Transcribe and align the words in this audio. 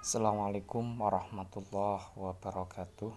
Assalamualaikum 0.00 0.96
warahmatullahi 0.96 2.16
wabarakatuh. 2.16 3.12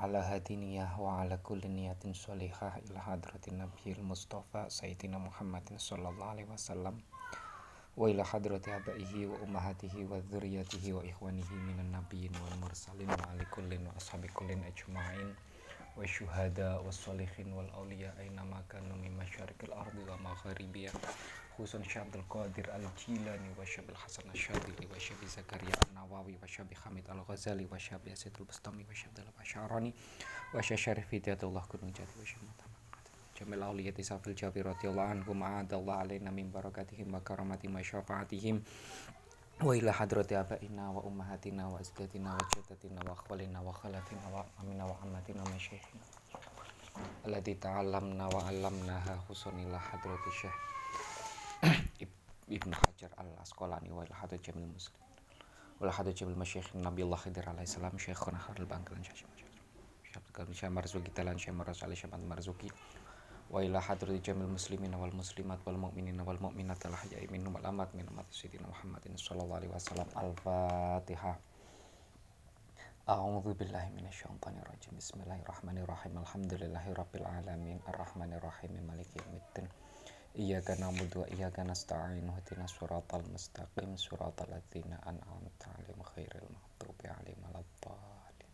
Ala 0.00 0.24
hadiniyah 0.24 0.96
wa 0.96 1.20
ala 1.20 1.36
kulli 1.36 1.68
niyatin 1.68 2.16
sholihah 2.16 2.80
ila 2.88 3.04
hadratin 3.04 3.60
nabiyil 3.60 4.00
mustafa 4.00 4.72
sayyidina 4.72 5.20
Muhammadin 5.20 5.76
sallallahu 5.76 6.32
alaihi 6.32 6.48
wasallam 6.48 6.96
wa 7.92 8.08
ila 8.08 8.24
hadrati 8.24 8.72
abaihi 8.72 9.28
wa 9.28 9.36
ummahatihi 9.44 10.08
wa 10.08 10.16
dzurriyyatihi 10.16 10.96
wa 10.96 11.04
ikhwanihi 11.04 11.54
minan 11.60 11.92
nabiyyin 11.92 12.32
wal 12.40 12.56
mursalin 12.64 13.12
wa 13.12 13.20
ala 13.36 13.44
kullin 13.52 13.84
wa 13.84 13.92
ashabi 14.00 14.32
kullin 14.32 14.64
ajma'in 14.64 15.36
wa 15.92 16.08
syuhada 16.08 16.80
wa 16.80 16.88
sholihin 16.88 17.52
wal 17.52 17.68
awliya 17.76 18.16
aina 18.16 18.44
ma 18.48 18.64
kanu 18.64 18.96
min 18.96 19.12
masyarikil 19.12 19.76
ardi 19.76 20.00
wa 20.08 20.16
magharibiha 20.24 20.92
khusun 21.56 21.80
Syekh 21.80 22.04
Abdul 22.04 22.28
Qadir 22.28 22.68
Al-Jilani 22.68 23.48
wa 23.56 23.64
Syekh 23.64 23.88
Hasan 23.96 24.28
Asy-Syadzili 24.28 24.84
wa 24.92 25.00
Syekh 25.00 25.24
Zakaria 25.24 25.72
An-Nawawi 25.88 26.36
wa 26.36 26.44
Syekh 26.44 26.76
Hamid 26.84 27.08
Al-Ghazali 27.08 27.64
wa 27.64 27.80
Syekh 27.80 28.12
Yasid 28.12 28.36
Al-Bastami 28.36 28.84
wa 28.84 28.92
Syekh 28.92 29.16
Abdul 29.16 29.32
Asy'arani 29.40 29.90
wa 30.52 30.60
Syekh 30.60 30.76
Syarif 30.84 31.08
Hidayatullah 31.08 31.64
Gunung 31.64 31.96
Jati 31.96 32.12
wa 32.12 32.24
Syekh 32.28 32.44
Muhammad 32.44 32.76
Jamil 33.32 33.62
Auliyati 33.64 34.04
Safil 34.04 34.36
Jabi 34.36 34.60
radhiyallahu 34.60 35.12
anhum 35.16 35.36
ma'adallah 35.40 36.04
alaina 36.04 36.28
min 36.28 36.52
barakatihim 36.52 37.08
wa 37.08 37.24
karamatihim 37.24 37.72
wa 37.72 37.80
syafaatihim 37.80 38.60
wa 39.64 39.72
ila 39.72 39.96
hadrati 39.96 40.36
abaina 40.36 40.92
wa 40.92 41.00
ummahatina 41.08 41.72
wa 41.72 41.80
azdatina 41.80 42.36
wa 42.36 42.44
Ibnu 52.46 52.74
Hajar 52.74 53.10
al 53.18 53.26
Asqalani 53.42 53.90
wal 53.90 54.06
Hadid 54.06 54.42
Jamil 54.42 54.70
Muslim. 54.70 55.02
Wal 55.80 55.90
Hadid 55.90 56.14
Jamil 56.14 56.38
Masyayikh 56.38 56.74
Nabiullah 56.78 57.18
Khidir 57.18 57.42
alaihi 57.48 57.66
salam 57.66 57.98
Syekhuna 57.98 58.38
Khalil 58.38 58.66
Bangkalan 58.70 59.02
Syekh 59.02 59.26
Syekh 60.54 60.70
Marzuki 60.70 61.10
Talan 61.10 61.38
Syekh 61.38 61.54
Maraz 61.54 61.82
Ali 61.82 61.96
Syekh 61.96 62.14
Marzuki. 62.22 62.70
Wa 63.50 63.62
ila 63.62 63.78
hadrati 63.78 64.18
jamil 64.22 64.50
muslimin 64.50 64.90
wal 64.94 65.14
muslimat 65.14 65.62
wal 65.66 65.78
mu'minin 65.78 66.18
wal 66.18 66.38
mu'minat 66.38 66.82
al 66.86 66.98
ahya'i 66.98 67.30
minhum 67.30 67.54
wal 67.54 67.66
amat 67.70 67.94
min 67.94 68.02
umat 68.10 68.26
sayyidina 68.34 68.66
Muhammadin 68.66 69.14
sallallahu 69.14 69.58
alaihi 69.62 69.70
wasallam. 69.70 70.08
Al-fatihah 70.18 71.38
A'udzu 73.06 73.54
billahi 73.54 73.94
minasyaitonir 73.94 74.66
rajim 74.66 74.98
Bismillahirrahmanirrahim. 74.98 76.18
Alhamdulillahi 76.26 76.90
rabbil 76.90 77.22
alamin. 77.22 77.78
Arrahmanir 77.86 78.42
rahim 78.42 78.82
maliki 78.82 79.14
yaumiddin 79.22 79.70
Iyyaka 80.36 80.76
na'budu 80.76 81.24
wa 81.24 81.28
iyyaka 81.32 81.64
nasta'in 81.64 82.28
ihdinas 82.28 82.76
siratal 82.76 83.24
mustaqim 83.32 83.96
siratal 83.96 84.52
ladzina 84.52 85.00
an'amta 85.08 85.72
'alaihim 85.72 85.96
ghairil 86.12 86.48
maghdubi 86.52 87.08
'alaihim 87.08 87.40
waladdallin. 87.40 88.52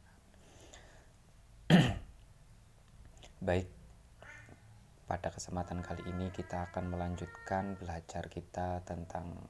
Baik, 3.50 3.66
pada 5.11 5.34
kesempatan 5.34 5.83
kali 5.83 6.06
ini 6.06 6.30
kita 6.30 6.70
akan 6.70 6.94
melanjutkan 6.94 7.74
belajar 7.74 8.30
kita 8.30 8.86
tentang 8.86 9.42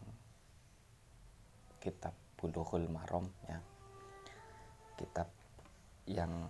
kitab 1.85 2.17
Bulughul 2.41 2.89
Maram 2.89 3.29
ya. 3.45 3.61
Kitab 4.97 5.29
yang 6.09 6.49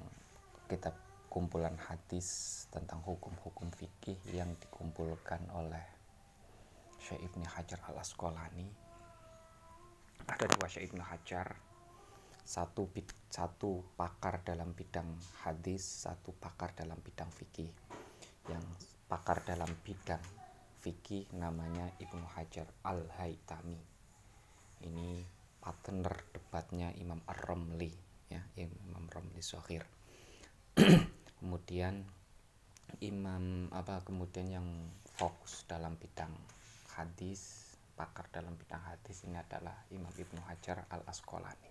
kitab 0.70 0.94
kumpulan 1.32 1.80
hadis 1.88 2.28
tentang 2.68 3.00
hukum-hukum 3.08 3.72
fikih 3.72 4.20
yang 4.36 4.52
dikumpulkan 4.60 5.40
oleh 5.56 5.80
Syekh 7.00 7.24
Ibnu 7.24 7.48
Hajar 7.48 7.80
Al 7.88 8.04
Asqalani. 8.04 8.68
Ada 10.28 10.44
dua 10.44 10.68
Syekh 10.68 10.92
Ibnu 10.92 11.00
Hajar, 11.00 11.56
satu 12.44 12.84
satu 13.32 13.80
pakar 13.96 14.44
dalam 14.44 14.76
bidang 14.76 15.08
hadis, 15.40 16.04
satu 16.04 16.36
pakar 16.36 16.76
dalam 16.76 17.00
bidang 17.00 17.32
fikih. 17.32 17.72
Yang 18.52 18.68
pakar 19.08 19.40
dalam 19.40 19.72
bidang 19.88 20.20
fikih 20.84 21.32
namanya 21.32 21.88
Ibnu 21.96 22.28
Hajar 22.36 22.68
Al 22.84 23.08
Haitami. 23.16 23.80
Ini 24.84 25.24
partner 25.64 26.12
debatnya 26.28 26.92
Imam 27.00 27.24
Ar-Ramli 27.24 27.88
ya, 28.28 28.44
Imam 28.60 29.08
Ramli 29.08 29.40
Sohir. 29.40 29.88
kemudian 31.42 32.06
imam 33.02 33.66
apa 33.74 34.06
kemudian 34.06 34.46
yang 34.62 34.68
fokus 35.18 35.66
dalam 35.66 35.98
bidang 35.98 36.30
hadis 36.94 37.74
pakar 37.98 38.30
dalam 38.30 38.54
bidang 38.54 38.80
hadis 38.86 39.26
ini 39.26 39.36
adalah 39.36 39.74
Imam 39.90 40.08
Ibnu 40.14 40.38
Hajar 40.46 40.86
Al 40.88 41.02
Asqalani 41.04 41.68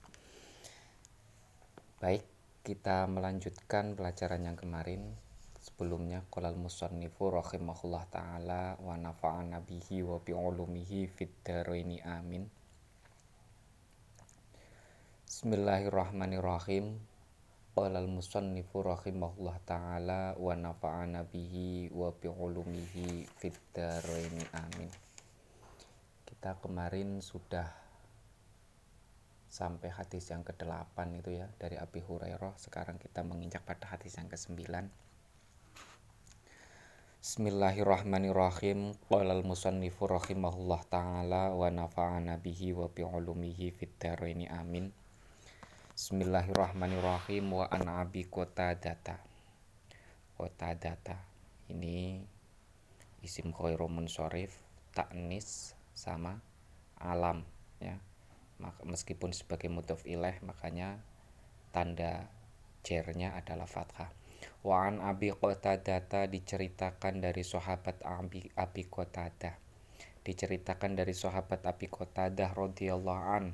baik 2.04 2.42
kita 2.62 3.10
melanjutkan 3.10 3.98
pelajaran 3.98 4.46
yang 4.46 4.54
kemarin. 4.54 5.18
Sebelumnya 5.62 6.22
qolal 6.30 6.58
musannifu 6.58 7.34
rahimahullah 7.34 8.06
taala 8.14 8.78
wa 8.78 8.94
nafa'ana 8.98 9.66
bihi 9.66 10.06
wa 10.06 10.22
bi 10.22 10.34
ulumihi 10.34 11.10
fid 11.10 11.42
amin. 12.06 12.46
Bismillahirrahmanirrahim 15.26 17.02
Qala 17.72 18.04
al-musannifu 18.04 18.84
rahimahullah 18.84 19.56
ta'ala 19.64 20.36
wa 20.36 20.52
nafa'ana 20.60 21.24
bihi 21.24 21.88
wa 21.96 22.12
bi'ulumihi 22.12 23.24
fid 23.40 23.56
amin. 23.80 24.92
Kita 26.28 26.60
kemarin 26.60 27.24
sudah 27.24 27.72
sampai 29.48 29.88
hadis 29.88 30.36
yang 30.36 30.44
ke-8 30.44 31.00
itu 31.24 31.40
ya 31.40 31.48
dari 31.56 31.80
Abi 31.80 32.04
Hurairah. 32.04 32.60
Sekarang 32.60 33.00
kita 33.00 33.24
menginjak 33.24 33.64
pada 33.64 33.96
hadis 33.96 34.20
yang 34.20 34.28
ke-9. 34.28 34.68
Bismillahirrahmanirrahim. 37.24 39.00
Qala 39.08 39.32
al-musannifu 39.32 40.12
rahimahullah 40.12 40.82
ta'ala 40.92 41.56
wa 41.56 41.72
nafa'ana 41.72 42.36
bihi 42.36 42.76
wa 42.76 42.92
bi'ulumihi 42.92 43.72
fid 43.72 43.96
amin. 44.52 45.01
Bismillahirrahmanirrahim. 46.02 47.62
Wa 47.62 47.70
an 47.70 47.86
abi 47.86 48.26
kota 48.26 48.74
data 48.74 49.22
kota 50.34 50.74
data 50.74 51.14
ini 51.70 52.18
isim 53.22 53.54
khairu 53.54 53.86
munsorif 53.86 54.50
taknis 54.98 55.78
sama 55.94 56.42
alam 56.98 57.46
ya. 57.78 58.02
Meskipun 58.82 59.30
sebagai 59.30 59.70
mudhof 59.70 60.02
ilaih 60.10 60.42
makanya 60.42 61.06
tanda 61.70 62.34
jernya 62.82 63.38
adalah 63.38 63.70
fathah. 63.70 64.10
Wa 64.66 64.90
an 64.90 65.06
abi 65.06 65.30
data 65.86 66.26
diceritakan 66.26 67.22
dari 67.22 67.46
sahabat 67.46 68.02
abi 68.02 68.50
abi 68.58 68.90
qatadah. 68.90 69.54
Diceritakan 70.26 70.98
dari 70.98 71.14
sahabat 71.14 71.62
abi 71.62 71.86
qatadah 71.86 72.58
radhiyallahu 72.58 73.26
an 73.38 73.54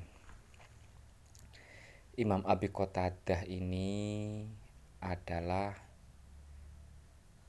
Imam 2.18 2.42
Abi 2.50 2.74
Qatadah 2.74 3.46
ini 3.46 4.42
adalah 4.98 5.70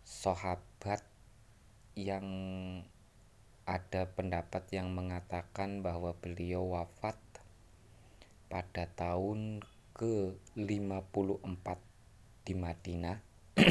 sahabat 0.06 1.02
yang 1.97 2.30
ada 3.66 4.06
pendapat 4.13 4.69
yang 4.69 4.94
mengatakan 4.94 5.81
bahwa 5.81 6.13
beliau 6.22 6.78
wafat 6.78 7.18
pada 8.46 8.85
tahun 8.94 9.66
ke-54 9.97 11.66
di 12.46 12.53
Madinah. 12.53 13.18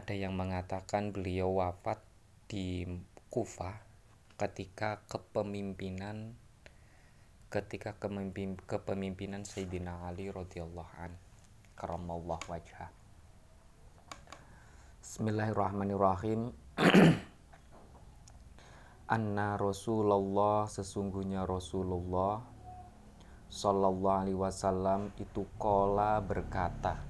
ada 0.00 0.14
yang 0.16 0.32
mengatakan 0.32 1.12
beliau 1.12 1.60
wafat 1.60 2.00
di 2.48 2.88
Kufah 3.28 3.76
ketika 4.40 5.04
kepemimpinan 5.12 6.32
ketika 7.48 7.96
kepemimpinan 8.68 9.40
Sayyidina 9.40 10.04
Ali 10.04 10.28
radhiyallahu 10.28 10.92
an 11.00 11.16
karamallahu 11.80 12.44
wajah 12.44 12.92
Bismillahirrahmanirrahim. 15.00 16.52
Anna 19.16 19.56
Rasulullah 19.56 20.68
sesungguhnya 20.68 21.48
Rasulullah 21.48 22.44
Sallallahu 23.48 24.18
alaihi 24.28 24.36
wasallam 24.36 25.16
itu 25.16 25.48
kola 25.56 26.20
berkata 26.20 27.00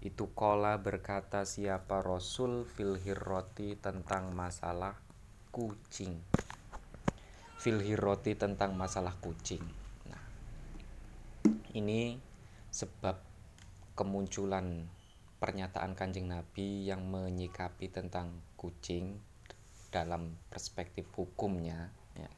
itu 0.00 0.32
kola 0.32 0.80
berkata 0.80 1.44
siapa 1.44 2.00
Rasul 2.00 2.64
fil 2.64 2.96
hirroti 2.96 3.76
tentang 3.76 4.32
masalah 4.32 4.96
kucing 5.52 6.24
filhiroti 7.60 8.32
tentang 8.40 8.72
masalah 8.72 9.12
kucing. 9.20 9.60
Nah, 10.08 10.24
ini 11.76 12.16
sebab 12.72 13.20
kemunculan 13.92 14.88
pernyataan 15.36 15.92
kanjeng 15.92 16.32
Nabi 16.32 16.88
yang 16.88 17.04
menyikapi 17.04 17.92
tentang 17.92 18.32
kucing 18.56 19.20
dalam 19.92 20.40
perspektif 20.48 21.04
hukumnya. 21.12 21.92
Ya. 22.16 22.32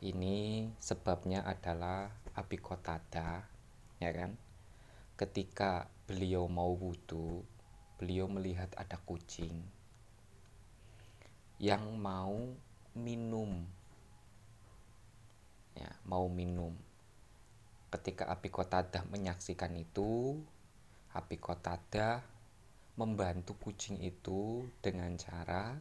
ini 0.00 0.68
sebabnya 0.80 1.44
adalah 1.44 2.10
Abikotada 2.32 3.44
ya 4.00 4.10
kan 4.10 4.34
ketika 5.14 5.86
beliau 6.08 6.50
mau 6.50 6.74
wudhu 6.74 7.44
beliau 8.00 8.26
melihat 8.26 8.72
ada 8.74 8.98
kucing 8.98 9.62
yang 11.62 11.94
mau 12.02 12.50
minum 12.98 13.62
ya 15.76 15.90
mau 16.08 16.28
minum 16.28 16.74
ketika 17.92 18.28
Abikotada 18.28 19.04
menyaksikan 19.08 19.76
itu 19.76 20.40
Abikotada 21.12 22.24
membantu 22.96 23.56
kucing 23.60 24.00
itu 24.00 24.64
dengan 24.80 25.12
cara 25.16 25.76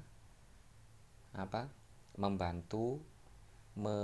apa 1.32 1.68
membantu 2.20 3.00
me, 3.80 3.98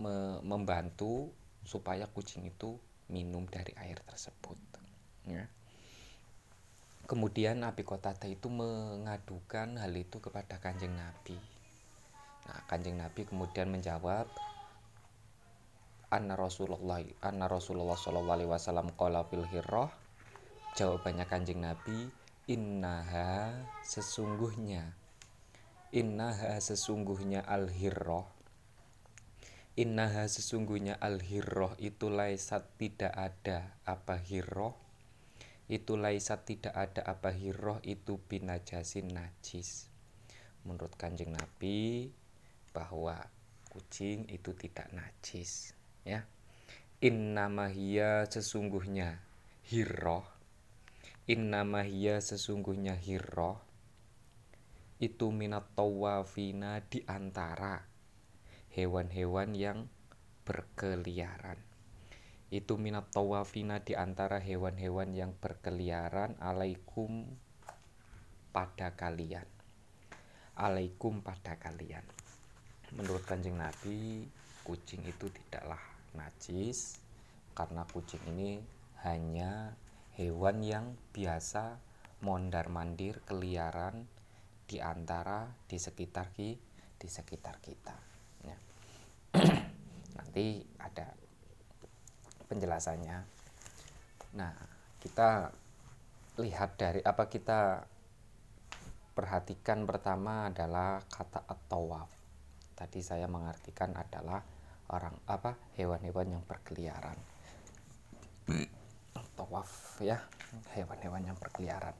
me, 0.00 0.40
membantu 0.40 1.28
supaya 1.68 2.08
kucing 2.08 2.48
itu 2.48 2.80
minum 3.12 3.44
dari 3.44 3.76
air 3.76 4.00
tersebut 4.08 4.56
ya. 5.28 5.44
Kemudian 7.10 7.66
Nabi 7.66 7.82
Kotada 7.82 8.30
itu 8.30 8.46
mengadukan 8.46 9.82
hal 9.82 9.90
itu 9.98 10.22
kepada 10.22 10.62
kanjeng 10.62 10.94
Nabi. 10.94 11.34
Nah, 12.46 12.62
kanjeng 12.70 13.02
Nabi 13.02 13.26
kemudian 13.26 13.66
menjawab, 13.66 14.30
Anna 16.14 16.38
Rasulullah 16.38 17.02
Anna 17.18 17.50
Rasulullah 17.50 17.98
Shallallahu 17.98 18.36
Alaihi 18.38 18.50
Wasallam 18.54 18.94
qala 18.94 19.26
fil 19.26 19.42
hirrah. 19.50 19.90
Jawabannya 20.78 21.26
kanjeng 21.26 21.66
Nabi, 21.66 22.06
innaha 22.46 23.58
sesungguhnya 23.82 24.94
innaha 25.90 26.62
sesungguhnya 26.62 27.42
al 27.42 27.66
hirrah 27.74 28.26
Innaha 29.78 30.26
sesungguhnya 30.26 30.98
al-hirroh 30.98 31.72
itu 31.78 32.10
laisat 32.10 32.68
tidak 32.76 33.14
ada 33.14 33.78
apa 33.86 34.18
hirroh 34.18 34.74
Itu 35.70 35.94
laisat 35.94 36.50
tidak 36.50 36.74
ada 36.74 37.06
apa 37.06 37.30
hirroh 37.30 37.78
itu 37.86 38.18
binajasin 38.18 39.14
najis. 39.14 39.86
Menurut 40.66 40.98
kanjeng 40.98 41.30
Nabi 41.30 42.10
bahwa 42.74 43.22
kucing 43.70 44.26
itu 44.26 44.50
tidak 44.58 44.90
najis 44.90 45.70
ya. 46.02 46.26
Innamahia 46.98 48.26
sesungguhnya 48.26 49.22
hirroh 49.70 50.26
Innamahia 51.30 52.18
sesungguhnya 52.18 52.98
hirroh 52.98 53.62
Itu 54.98 55.30
minat 55.30 55.70
tawafina 55.78 56.82
di 56.82 57.00
antara 57.06 57.80
hewan-hewan 58.74 59.56
yang 59.56 59.86
berkeliaran. 60.44 61.69
Itu 62.50 62.82
minat 62.82 63.14
tawafina 63.14 63.78
di 63.78 63.94
antara 63.94 64.42
hewan-hewan 64.42 65.14
yang 65.14 65.30
berkeliaran 65.38 66.34
alaikum 66.42 67.30
pada 68.50 68.98
kalian. 68.98 69.46
Alaikum 70.58 71.22
pada 71.22 71.54
kalian. 71.62 72.02
Menurut 72.98 73.22
Kanjeng 73.22 73.54
Nabi, 73.54 74.26
kucing 74.66 75.06
itu 75.06 75.30
tidaklah 75.30 75.78
najis 76.18 76.98
karena 77.54 77.86
kucing 77.86 78.22
ini 78.34 78.58
hanya 79.06 79.78
hewan 80.18 80.66
yang 80.66 80.98
biasa 81.14 81.78
mondar-mandir 82.26 83.22
keliaran 83.24 84.10
di 84.66 84.82
antara 84.82 85.50
di 85.70 85.78
sekitar 85.78 86.34
di 86.34 87.08
sekitar 87.08 87.62
kita 87.64 87.96
ya. 88.44 88.56
nanti 90.20 90.60
ada 90.76 91.19
penjelasannya. 92.50 93.18
Nah 94.34 94.52
kita 94.98 95.54
lihat 96.42 96.74
dari 96.74 97.00
apa 97.06 97.30
kita 97.30 97.86
perhatikan 99.14 99.86
pertama 99.86 100.50
adalah 100.50 100.98
kata 101.06 101.46
at-tawaf. 101.46 102.10
Tadi 102.74 103.00
saya 103.00 103.30
mengartikan 103.30 103.94
adalah 103.94 104.42
orang 104.90 105.14
apa 105.30 105.54
hewan-hewan 105.78 106.34
yang 106.34 106.42
berkeliaran. 106.42 107.16
Tawaf 109.38 110.02
ya 110.02 110.18
hewan-hewan 110.74 111.30
yang 111.30 111.38
berkeliaran. 111.38 111.94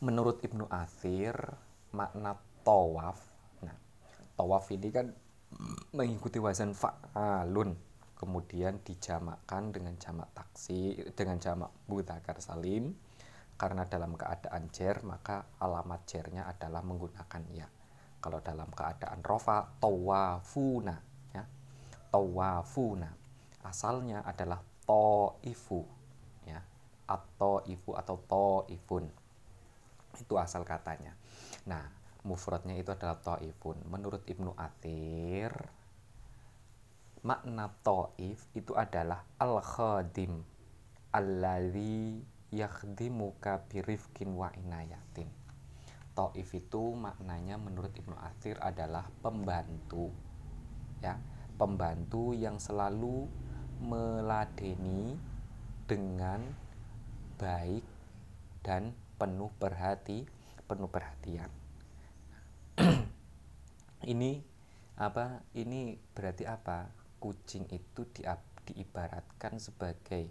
Menurut 0.00 0.40
Ibnu 0.40 0.66
Athir 0.72 1.36
makna 1.92 2.34
tawaf 2.66 3.36
tawaf 4.36 4.68
ini 4.70 4.88
kan 4.92 5.10
mengikuti 5.96 6.36
wazan 6.36 6.76
fa'alun 6.76 7.72
kemudian 8.16 8.80
dijamakkan 8.80 9.70
dengan 9.70 9.94
jamak 10.00 10.32
taksi 10.32 11.12
dengan 11.12 11.36
jamak 11.36 11.70
mudzakkar 11.86 12.40
salim. 12.40 12.96
Karena 13.56 13.88
dalam 13.88 14.12
keadaan 14.12 14.68
jer 14.68 15.00
maka 15.00 15.48
alamat 15.60 16.04
jernya 16.04 16.44
adalah 16.44 16.84
menggunakan 16.84 17.42
ya. 17.56 17.68
Kalau 18.20 18.40
dalam 18.44 18.68
keadaan 18.72 19.20
rofa 19.24 19.64
tawafuna 19.80 20.96
ya. 21.32 21.44
Tawafuna. 22.12 23.08
Asalnya 23.64 24.24
adalah 24.24 24.60
toifu 24.84 25.84
ya. 26.44 26.60
Atau 27.08 27.64
ifu 27.64 27.96
atau 27.96 28.16
toifun. 28.28 29.08
Itu 30.20 30.36
asal 30.36 30.64
katanya. 30.68 31.16
Nah 31.64 31.96
mufradnya 32.26 32.74
itu 32.74 32.90
adalah 32.90 33.16
ta'ifun. 33.22 33.86
Menurut 33.86 34.26
Ibnu 34.26 34.58
Athir, 34.58 35.54
makna 37.22 37.72
ta'if 37.80 38.44
itu 38.52 38.76
adalah 38.76 39.24
al-khadim 39.40 40.42
alladhi 41.12 42.20
yakhdimuka 42.52 43.64
birifkin 43.68 44.36
wa 44.36 44.52
inayatin. 44.56 45.28
Ta'if 46.16 46.48
itu 46.56 46.96
maknanya 46.96 47.60
menurut 47.60 47.92
Ibnu 47.92 48.16
Athir 48.16 48.56
adalah 48.60 49.08
pembantu. 49.20 50.12
Ya, 51.04 51.20
pembantu 51.60 52.32
yang 52.32 52.56
selalu 52.56 53.28
meladeni 53.84 55.16
dengan 55.84 56.40
baik 57.36 57.84
dan 58.64 58.96
penuh 59.20 59.52
perhati, 59.60 60.24
penuh 60.66 60.90
perhatian 60.90 61.48
ini 64.12 64.42
apa 64.98 65.46
ini 65.56 65.96
berarti 66.12 66.44
apa 66.44 66.90
kucing 67.18 67.66
itu 67.72 68.06
di, 68.12 68.22
diibaratkan 68.66 69.58
sebagai 69.62 70.28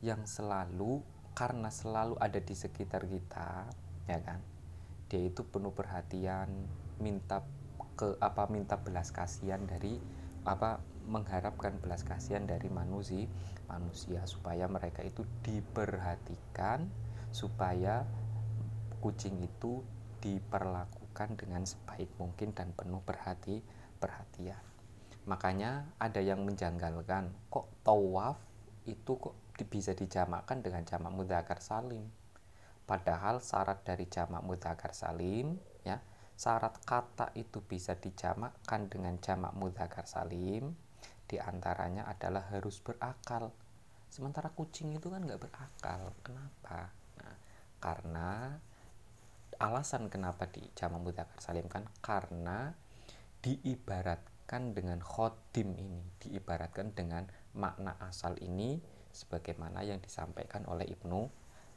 yang 0.00 0.24
selalu 0.24 1.02
karena 1.34 1.70
selalu 1.70 2.18
ada 2.18 2.38
di 2.38 2.54
sekitar 2.54 3.06
kita 3.06 3.70
ya 4.06 4.18
kan? 4.22 4.40
Dia 5.08 5.28
itu 5.28 5.42
penuh 5.46 5.72
perhatian 5.72 6.50
minta 7.00 7.42
ke 7.98 8.14
apa 8.22 8.46
minta 8.46 8.78
belas 8.78 9.10
kasihan 9.10 9.58
dari 9.66 9.98
apa 10.46 10.78
mengharapkan 11.08 11.80
belas 11.80 12.04
kasihan 12.04 12.44
dari 12.44 12.68
manusia 12.68 13.26
manusia 13.66 14.22
supaya 14.28 14.68
mereka 14.68 15.02
itu 15.02 15.24
diperhatikan 15.42 16.86
supaya 17.32 18.04
kucing 19.00 19.40
itu 19.40 19.84
diperlakukan 20.20 21.38
dengan 21.38 21.64
sebaik 21.64 22.12
mungkin 22.20 22.52
dan 22.52 22.70
penuh 22.76 23.00
perhati 23.02 23.64
perhatian 23.98 24.67
makanya 25.28 25.84
ada 26.00 26.24
yang 26.24 26.40
menjanggalkan 26.48 27.28
kok 27.52 27.68
tawaf 27.84 28.40
itu 28.88 29.20
kok 29.20 29.36
bisa 29.68 29.92
dijamakkan 29.92 30.64
dengan 30.64 30.88
jamak 30.88 31.12
mudzakkar 31.12 31.60
salim? 31.60 32.08
Padahal 32.88 33.44
syarat 33.44 33.84
dari 33.84 34.08
jamak 34.08 34.40
mudzakkar 34.40 34.96
salim 34.96 35.60
ya 35.84 36.00
syarat 36.32 36.80
kata 36.80 37.36
itu 37.36 37.60
bisa 37.60 37.92
dijamakkan 38.00 38.88
dengan 38.88 39.20
jamak 39.20 39.52
mudzakkar 39.52 40.08
salim 40.08 40.72
di 41.28 41.36
antaranya 41.36 42.08
adalah 42.08 42.48
harus 42.48 42.80
berakal. 42.80 43.52
Sementara 44.08 44.48
kucing 44.48 44.96
itu 44.96 45.12
kan 45.12 45.20
nggak 45.28 45.44
berakal. 45.44 46.16
Kenapa? 46.24 46.88
Nah, 47.20 47.36
karena 47.76 48.56
alasan 49.60 50.08
kenapa 50.08 50.48
di 50.48 50.64
jamak 50.72 51.04
mudzakkar 51.04 51.44
salim 51.44 51.68
kan 51.68 51.84
karena 52.00 52.72
diibaratkan 53.44 54.37
dengan 54.48 55.04
khodim 55.04 55.76
ini. 55.76 56.00
Diibaratkan 56.24 56.96
dengan 56.96 57.28
makna 57.52 58.00
asal 58.00 58.40
ini 58.40 58.80
sebagaimana 59.12 59.84
yang 59.84 60.00
disampaikan 60.00 60.64
oleh 60.64 60.88
Ibnu 60.88 61.28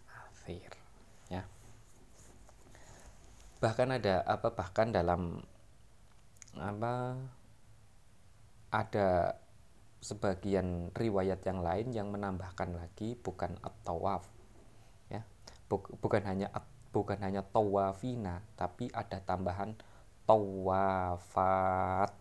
Athir 0.07 0.71
ya. 1.27 1.43
Bahkan 3.59 3.99
ada 3.99 4.23
apa 4.23 4.55
bahkan 4.55 4.95
dalam 4.95 5.43
apa 6.55 7.19
ada 8.71 9.35
sebagian 10.01 10.89
riwayat 10.95 11.45
yang 11.45 11.61
lain 11.61 11.93
yang 11.93 12.07
menambahkan 12.09 12.73
lagi 12.73 13.19
bukan 13.19 13.59
at-tawaf 13.59 14.23
ya. 15.11 15.27
Bukan 15.71 16.23
hanya 16.23 16.47
bukan 16.91 17.19
hanya 17.23 17.39
tawafina 17.47 18.43
tapi 18.59 18.91
ada 18.91 19.23
tambahan 19.23 19.79
tawafat 20.27 22.11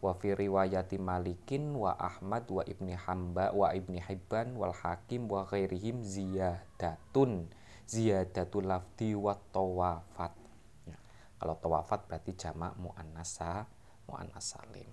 wa 0.00 0.16
fi 0.16 0.32
riwayati 0.32 0.96
malikin 0.96 1.76
wa 1.76 1.92
ahmad 1.92 2.48
wa 2.48 2.64
ibni 2.64 2.96
hamba 2.96 3.52
wa 3.52 3.68
ibni 3.76 4.00
hibban 4.00 4.56
wal 4.56 4.72
hakim 4.72 5.28
wa 5.28 5.44
ghairihim 5.44 6.00
ziyadatun 6.00 7.52
ziyadatul 7.84 8.64
lafdi 8.64 9.12
wa 9.12 9.36
tawafat 9.52 10.32
ya. 10.88 10.96
kalau 11.36 11.54
tawafat 11.60 12.08
berarti 12.08 12.32
jamak 12.32 12.72
muannasa 12.80 13.68
muannas 14.08 14.56
salim 14.56 14.88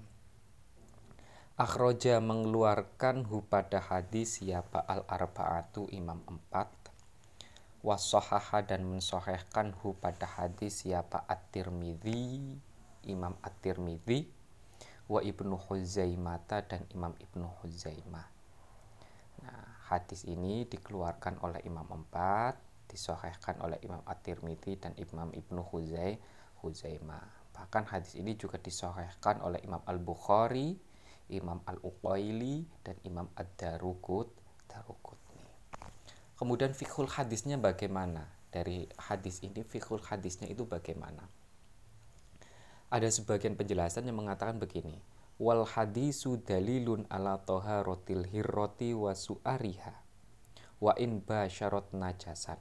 Akhroja 1.57 2.21
mengeluarkan 2.21 3.25
hu 3.25 3.41
pada 3.41 3.81
hadis 3.81 4.37
siapa 4.37 4.77
al 4.85 5.01
arbaatu 5.09 5.89
imam 5.89 6.21
empat 6.29 6.69
wasohaha 7.81 8.61
dan 8.61 8.85
mensohehkan 8.85 9.73
hu 9.81 9.97
pada 9.97 10.29
hadis 10.37 10.85
siapa 10.85 11.25
at-tirmidhi 11.25 12.61
imam 13.09 13.33
at-tirmidhi 13.41 14.36
wa 15.07 15.23
ibnu 15.23 15.55
huzaimata 15.55 16.63
dan 16.67 16.83
imam 16.91 17.15
ibnu 17.19 17.47
huzaimah 17.63 18.27
nah 19.43 19.65
hadis 19.87 20.27
ini 20.27 20.67
dikeluarkan 20.67 21.39
oleh 21.41 21.63
imam 21.63 21.87
empat 21.87 22.59
disohehkan 22.87 23.59
oleh 23.63 23.79
imam 23.83 23.99
at-tirmidhi 24.07 24.79
dan 24.79 24.95
imam 24.99 25.31
ibnu 25.35 25.63
huzai 25.63 26.19
huzaimah 26.63 27.51
bahkan 27.51 27.83
hadis 27.89 28.15
ini 28.15 28.37
juga 28.37 28.61
disohehkan 28.61 29.41
oleh 29.41 29.59
imam 29.65 29.81
al-bukhari 29.87 30.79
Imam 31.27 31.59
Al-Uqaili 31.67 32.63
dan 32.87 32.95
Imam 33.03 33.27
Ad-Darukut 33.35 34.31
Darukutni. 34.71 35.43
Kemudian 36.39 36.71
fikhul 36.71 37.11
hadisnya 37.11 37.59
bagaimana? 37.59 38.31
Dari 38.47 38.87
hadis 38.95 39.43
ini 39.43 39.59
fikhul 39.67 39.99
hadisnya 40.07 40.47
itu 40.47 40.63
bagaimana? 40.63 41.27
Ada 42.87 43.11
sebagian 43.11 43.59
penjelasan 43.59 44.07
yang 44.07 44.23
mengatakan 44.23 44.63
begini. 44.63 44.95
Wal 45.37 45.67
hadisu 45.67 46.39
dalilun 46.41 47.03
ala 47.11 47.37
rotil 47.83 48.23
hirroti 48.23 48.95
wa 48.95 49.11
su'ariha 49.11 49.93
wa 50.79 50.93
in 50.95 51.19
basyarat 51.19 51.91
najasan. 51.93 52.57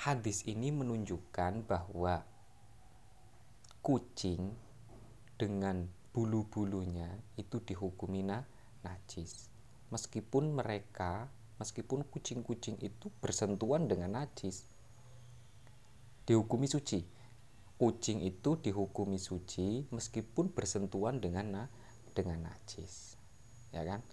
Hadis 0.00 0.48
ini 0.48 0.72
menunjukkan 0.72 1.68
bahwa 1.68 2.24
kucing 3.84 4.56
dengan 5.36 5.84
bulu-bulunya 6.16 7.12
itu 7.36 7.60
dihukumi 7.60 8.24
na, 8.24 8.48
najis. 8.80 9.52
Meskipun 9.92 10.56
mereka, 10.56 11.28
meskipun 11.60 12.08
kucing-kucing 12.08 12.80
itu 12.80 13.12
bersentuhan 13.20 13.84
dengan 13.84 14.24
najis, 14.24 14.64
dihukumi 16.24 16.64
suci. 16.64 17.19
Kucing 17.80 18.20
itu 18.20 18.60
dihukumi 18.60 19.16
suci 19.16 19.88
meskipun 19.88 20.52
bersentuhan 20.52 21.16
dengan 21.16 21.64
dengan 22.12 22.52
najis. 22.52 23.16
Ya 23.72 23.88
kan? 23.88 24.04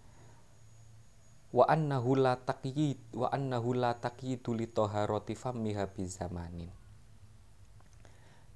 Wa 1.52 1.68
annahu 1.68 2.16
la 2.16 2.40
taqyid 2.40 3.12
wa 3.12 3.28
annahu 3.28 3.76
la 3.76 3.92
taqyidu 4.00 4.56
li 4.56 4.72
taharati 4.72 5.36
fammiha 5.36 5.84
bizamanin. 5.92 6.72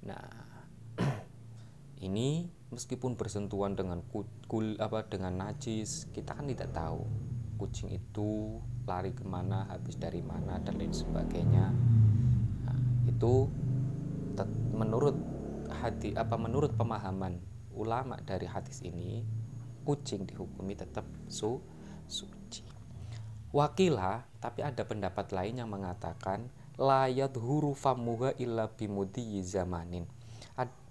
Nah, 0.08 0.32
ini 2.08 2.48
meskipun 2.72 3.20
bersentuhan 3.20 3.76
dengan 3.76 4.00
kul 4.08 4.80
apa 4.80 5.04
dengan 5.04 5.44
najis 5.44 6.08
kita 6.16 6.32
kan 6.32 6.48
tidak 6.48 6.72
tahu 6.72 7.04
kucing 7.60 7.92
itu 7.92 8.58
lari 8.88 9.12
ke 9.12 9.22
mana 9.28 9.68
habis 9.68 10.00
dari 10.00 10.24
mana 10.24 10.56
dan 10.64 10.80
lain 10.80 10.90
sebagainya 10.90 11.68
nah, 12.64 12.78
itu 13.06 13.46
menurut 14.72 15.16
hati 15.70 16.16
apa 16.16 16.36
menurut 16.40 16.74
pemahaman 16.74 17.40
ulama 17.72 18.20
dari 18.24 18.48
hadis 18.48 18.80
ini 18.84 19.24
kucing 19.86 20.28
dihukumi 20.28 20.76
tetap 20.76 21.06
su 21.28 21.60
suci 22.08 22.64
wakila 23.52 24.24
tapi 24.40 24.64
ada 24.64 24.84
pendapat 24.84 25.32
lain 25.32 25.64
yang 25.64 25.70
mengatakan 25.70 26.48
layat 26.80 27.36
huruf 27.36 27.84
famuha 27.84 28.36
illa 28.40 28.68
bimudi 28.68 29.40
zamanin 29.44 30.08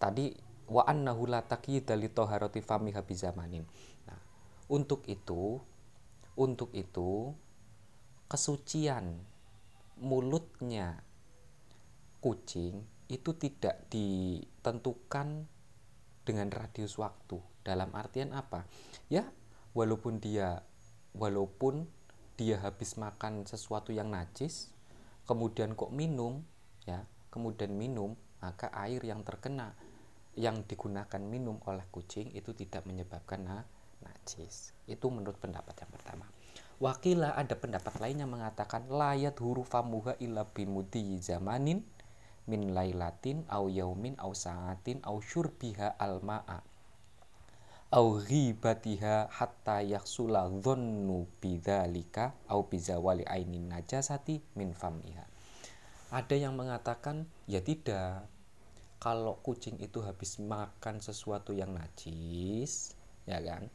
tadi 0.01 0.33
wa 0.71 0.87
annahu 0.87 1.27
la 1.27 1.43
taqyida 1.43 1.99
li 1.99 2.07
taharati 2.07 2.63
famiha 2.63 3.03
bizamanin. 3.03 3.67
Nah, 4.07 4.21
untuk 4.71 5.03
itu 5.11 5.59
untuk 6.39 6.71
itu 6.71 7.35
kesucian 8.31 9.19
mulutnya 9.99 11.03
kucing 12.23 12.87
itu 13.11 13.35
tidak 13.35 13.91
ditentukan 13.91 15.43
dengan 16.23 16.47
radius 16.47 16.95
waktu. 16.95 17.43
Dalam 17.61 17.91
artian 17.91 18.31
apa? 18.31 18.63
Ya, 19.11 19.27
walaupun 19.75 20.23
dia 20.23 20.63
walaupun 21.11 21.91
dia 22.39 22.57
habis 22.63 22.95
makan 22.95 23.43
sesuatu 23.43 23.91
yang 23.91 24.09
najis, 24.09 24.71
kemudian 25.27 25.75
kok 25.75 25.91
minum, 25.91 26.41
ya, 26.87 27.03
kemudian 27.29 27.75
minum, 27.75 28.15
maka 28.39 28.71
air 28.73 29.03
yang 29.03 29.21
terkena 29.27 29.75
yang 30.39 30.63
digunakan 30.63 31.19
minum 31.19 31.59
oleh 31.67 31.83
kucing 31.91 32.31
itu 32.31 32.55
tidak 32.55 32.87
menyebabkan 32.87 33.43
na 33.43 33.67
najis. 33.99 34.71
Itu 34.87 35.11
menurut 35.11 35.37
pendapat 35.37 35.75
yang 35.83 35.91
pertama. 35.91 36.25
Wakila 36.81 37.37
ada 37.37 37.53
pendapat 37.53 38.01
lain 38.01 38.25
yang 38.25 38.31
mengatakan 38.33 38.89
layat 38.89 39.37
huruf 39.37 39.69
famuha 39.69 40.17
illa 40.17 40.47
bimudi 40.49 41.21
zamanin 41.21 41.85
min 42.47 42.73
lailatin 42.73 43.45
au 43.49 43.69
yaumin 43.69 44.15
au 44.17 44.33
saatin 44.33 45.01
au 45.05 45.21
syurbiha 45.21 45.97
alma'a 45.99 46.63
au 47.91 48.23
ghibatiha 48.23 49.27
hatta 49.27 49.83
yaksula 49.83 50.47
dhannu 50.47 51.27
bidzalika 51.43 52.31
au 52.47 52.63
bizawali 52.63 53.27
ainin 53.27 53.67
najasati 53.67 54.39
min 54.55 54.71
famiha. 54.71 55.27
Ada 56.11 56.35
yang 56.35 56.55
mengatakan 56.55 57.27
ya 57.47 57.59
tidak 57.59 58.27
kalau 59.01 59.41
kucing 59.41 59.81
itu 59.81 59.99
habis 60.05 60.39
makan 60.39 61.01
sesuatu 61.01 61.51
yang 61.57 61.73
najis 61.73 62.93
ya 63.25 63.41
kan 63.41 63.67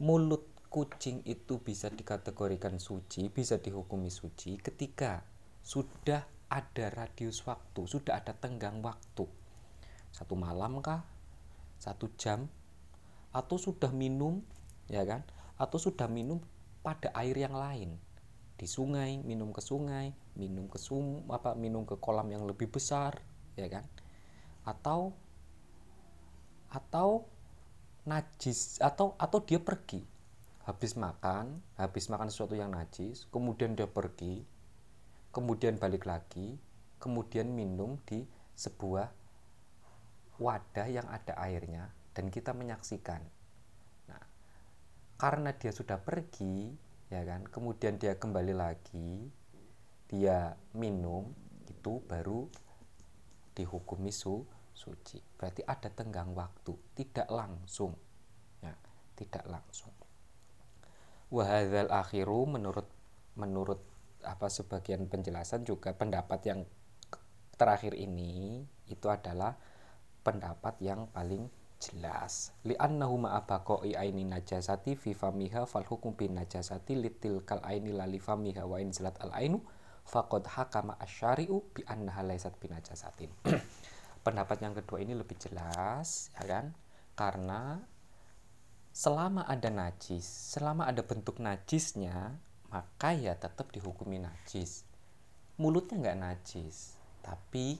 mulut 0.00 0.48
kucing 0.72 1.22
itu 1.22 1.62
bisa 1.62 1.86
dikategorikan 1.86 2.82
suci 2.82 3.30
bisa 3.30 3.62
dihukumi 3.62 4.10
suci 4.10 4.58
ketika 4.58 5.22
sudah 5.62 6.26
ada 6.48 6.86
radius 6.92 7.42
waktu 7.48 7.82
sudah 7.88 8.20
ada 8.20 8.36
tenggang 8.36 8.80
waktu. 8.84 9.26
Satu 10.14 10.38
malam 10.38 10.78
kah? 10.78 11.02
Satu 11.80 12.12
jam? 12.14 12.46
Atau 13.34 13.58
sudah 13.58 13.90
minum 13.90 14.44
ya 14.86 15.02
kan? 15.02 15.26
Atau 15.58 15.82
sudah 15.82 16.06
minum 16.06 16.38
pada 16.86 17.10
air 17.18 17.34
yang 17.34 17.56
lain? 17.56 17.98
Di 18.54 18.70
sungai 18.70 19.18
minum 19.26 19.50
ke 19.50 19.58
sungai 19.58 20.14
minum 20.38 20.70
ke 20.70 20.78
sum 20.78 21.26
apa 21.26 21.58
minum 21.58 21.82
ke 21.82 21.98
kolam 21.98 22.30
yang 22.30 22.46
lebih 22.46 22.70
besar 22.70 23.18
ya 23.58 23.66
kan? 23.66 23.82
Atau 24.62 25.18
atau 26.70 27.26
najis 28.06 28.78
atau 28.78 29.18
atau 29.18 29.38
dia 29.42 29.58
pergi. 29.58 30.06
Habis 30.64 30.96
makan 30.96 31.60
habis 31.76 32.08
makan 32.08 32.30
sesuatu 32.32 32.56
yang 32.56 32.72
najis 32.72 33.28
kemudian 33.28 33.76
dia 33.76 33.84
pergi 33.84 34.53
kemudian 35.34 35.76
balik 35.82 36.06
lagi 36.06 36.54
kemudian 37.02 37.50
minum 37.50 37.98
di 38.06 38.22
sebuah 38.54 39.10
wadah 40.38 40.88
yang 40.88 41.04
ada 41.10 41.36
airnya 41.36 41.90
dan 42.14 42.30
kita 42.30 42.54
menyaksikan. 42.56 43.20
Nah 44.08 44.24
karena 45.20 45.52
dia 45.52 45.74
sudah 45.74 45.98
pergi 46.00 46.72
ya 47.12 47.20
kan 47.26 47.44
kemudian 47.44 48.00
dia 48.00 48.16
kembali 48.16 48.54
lagi 48.56 49.28
dia 50.08 50.56
minum 50.72 51.28
itu 51.68 52.00
baru 52.08 52.48
dihukumi 53.52 54.14
su 54.14 54.46
suci. 54.72 55.20
Berarti 55.36 55.60
ada 55.66 55.92
tenggang 55.92 56.32
waktu 56.32 56.72
tidak 56.96 57.28
langsung. 57.28 57.94
Ya 58.64 58.74
tidak 59.18 59.44
langsung. 59.44 59.92
Wahadzal 61.28 61.90
akhiru 61.90 62.46
menurut 62.46 62.86
menurut 63.34 63.82
apa 64.24 64.48
sebagian 64.48 65.06
penjelasan 65.06 65.62
juga 65.62 65.92
pendapat 65.94 66.40
yang 66.48 66.60
terakhir 67.54 67.94
ini 67.94 68.64
itu 68.90 69.06
adalah 69.06 69.54
pendapat 70.26 70.74
yang 70.82 71.06
paling 71.12 71.46
jelas 71.78 72.56
li'annahu 72.64 73.28
ma'abaqai 73.28 73.94
aini 73.94 74.24
najasati 74.24 74.96
fi 74.96 75.12
famiha 75.12 75.68
fal 75.68 75.84
hukum 75.84 76.16
bin 76.16 76.34
najasati 76.40 76.96
litil 76.96 77.44
kal 77.44 77.60
aini 77.62 77.92
la 77.92 78.08
li 78.08 78.16
famiha 78.16 78.64
wa 78.64 78.80
in 78.80 78.90
zalat 78.90 79.20
al 79.20 79.36
ainu 79.36 79.60
faqad 80.04 80.44
hakama 80.46 81.00
asyari'u 81.00 81.72
bi 81.72 81.82
annaha 81.88 82.22
laysat 82.22 82.54
binajasatin. 82.60 83.32
Pendapat 84.24 84.60
yang 84.60 84.76
kedua 84.76 85.00
ini 85.00 85.16
lebih 85.16 85.36
jelas 85.40 86.32
ya 86.36 86.44
kan? 86.44 86.76
Karena 87.16 87.80
selama 88.94 89.48
ada 89.48 89.68
najis, 89.72 90.24
selama 90.24 90.86
ada 90.88 91.02
bentuk 91.04 91.40
najisnya, 91.40 92.38
maka 92.74 93.14
ya 93.14 93.38
tetap 93.38 93.70
dihukumi 93.70 94.18
najis. 94.18 94.82
Mulutnya 95.62 96.02
nggak 96.02 96.18
najis 96.18 96.98
tapi 97.22 97.78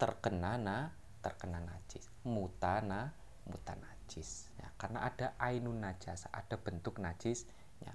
terkena 0.00 0.56
na 0.56 0.88
terkena 1.20 1.60
najis. 1.60 2.08
Mutana 2.24 3.12
muta 3.50 3.74
najis 3.74 4.46
ya, 4.60 4.70
karena 4.78 5.06
ada 5.10 5.34
ainun 5.42 5.82
najas 5.82 6.30
ada 6.30 6.54
bentuk 6.60 7.02
najisnya 7.02 7.94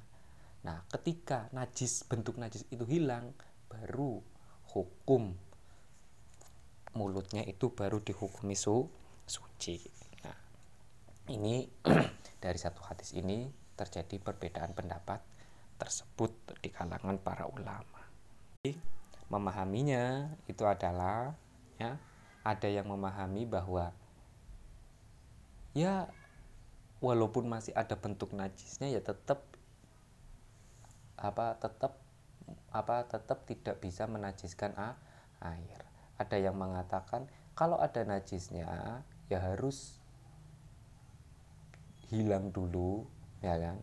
nah 0.65 0.83
ketika 0.91 1.47
najis 1.55 2.03
bentuk 2.09 2.35
najis 2.41 2.67
itu 2.73 2.83
hilang 2.89 3.31
baru 3.71 4.19
hukum 4.73 5.37
mulutnya 6.95 7.45
itu 7.45 7.71
baru 7.71 8.01
dihukumi 8.01 8.57
su 8.57 8.89
suci 9.23 9.77
nah 10.25 10.39
ini 11.31 11.69
dari 12.43 12.59
satu 12.59 12.81
hadis 12.83 13.13
ini 13.13 13.47
terjadi 13.77 14.17
perbedaan 14.19 14.73
pendapat 14.73 15.21
tersebut 15.75 16.31
di 16.63 16.69
kalangan 16.71 17.19
para 17.19 17.45
ulama. 17.47 18.01
Memahaminya 19.29 20.33
itu 20.45 20.63
adalah 20.65 21.33
ya 21.75 21.99
ada 22.45 22.67
yang 22.69 22.87
memahami 22.87 23.43
bahwa 23.49 23.91
ya 25.75 26.07
walaupun 27.03 27.49
masih 27.49 27.75
ada 27.75 27.97
bentuk 27.99 28.31
najisnya 28.31 28.93
ya 28.93 29.01
tetap 29.03 29.43
apa 31.19 31.57
tetap 31.59 31.99
apa 32.69 33.09
tetap 33.09 33.43
tidak 33.49 33.81
bisa 33.81 34.05
menajiskan 34.05 34.71
a, 34.77 34.95
air. 35.41 35.81
Ada 36.15 36.37
yang 36.39 36.55
mengatakan 36.55 37.27
kalau 37.57 37.81
ada 37.81 38.05
najisnya 38.05 39.01
ya 39.27 39.39
harus 39.41 39.99
hilang 42.13 42.53
dulu 42.53 43.09
ya 43.41 43.57
kan 43.57 43.81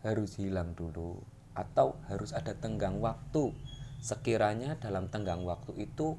harus 0.00 0.40
hilang 0.40 0.72
dulu 0.72 1.20
atau 1.52 1.98
harus 2.08 2.32
ada 2.32 2.56
tenggang 2.56 3.02
waktu 3.04 3.52
sekiranya 4.00 4.80
dalam 4.80 5.12
tenggang 5.12 5.44
waktu 5.44 5.76
itu 5.76 6.16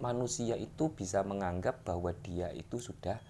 manusia 0.00 0.56
itu 0.56 0.90
bisa 0.96 1.20
menganggap 1.22 1.84
bahwa 1.84 2.10
dia 2.24 2.48
itu 2.50 2.80
sudah 2.80 3.20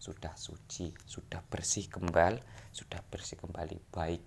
sudah 0.00 0.32
suci, 0.32 0.96
sudah 1.04 1.44
bersih 1.44 1.84
kembali, 1.92 2.40
sudah 2.72 3.04
bersih 3.12 3.36
kembali 3.36 3.76
baik 3.92 4.24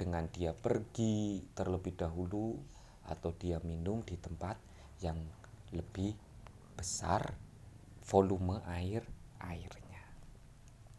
dengan 0.00 0.24
dia 0.32 0.56
pergi 0.56 1.44
terlebih 1.52 1.92
dahulu 1.92 2.56
atau 3.04 3.36
dia 3.36 3.60
minum 3.60 4.00
di 4.00 4.16
tempat 4.16 4.56
yang 5.04 5.20
lebih 5.76 6.16
besar 6.72 7.36
volume 8.08 8.64
air 8.64 9.04
airnya. 9.44 10.02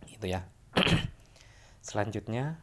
Itu 0.06 0.30
ya. 0.30 0.46
Selanjutnya 1.86 2.62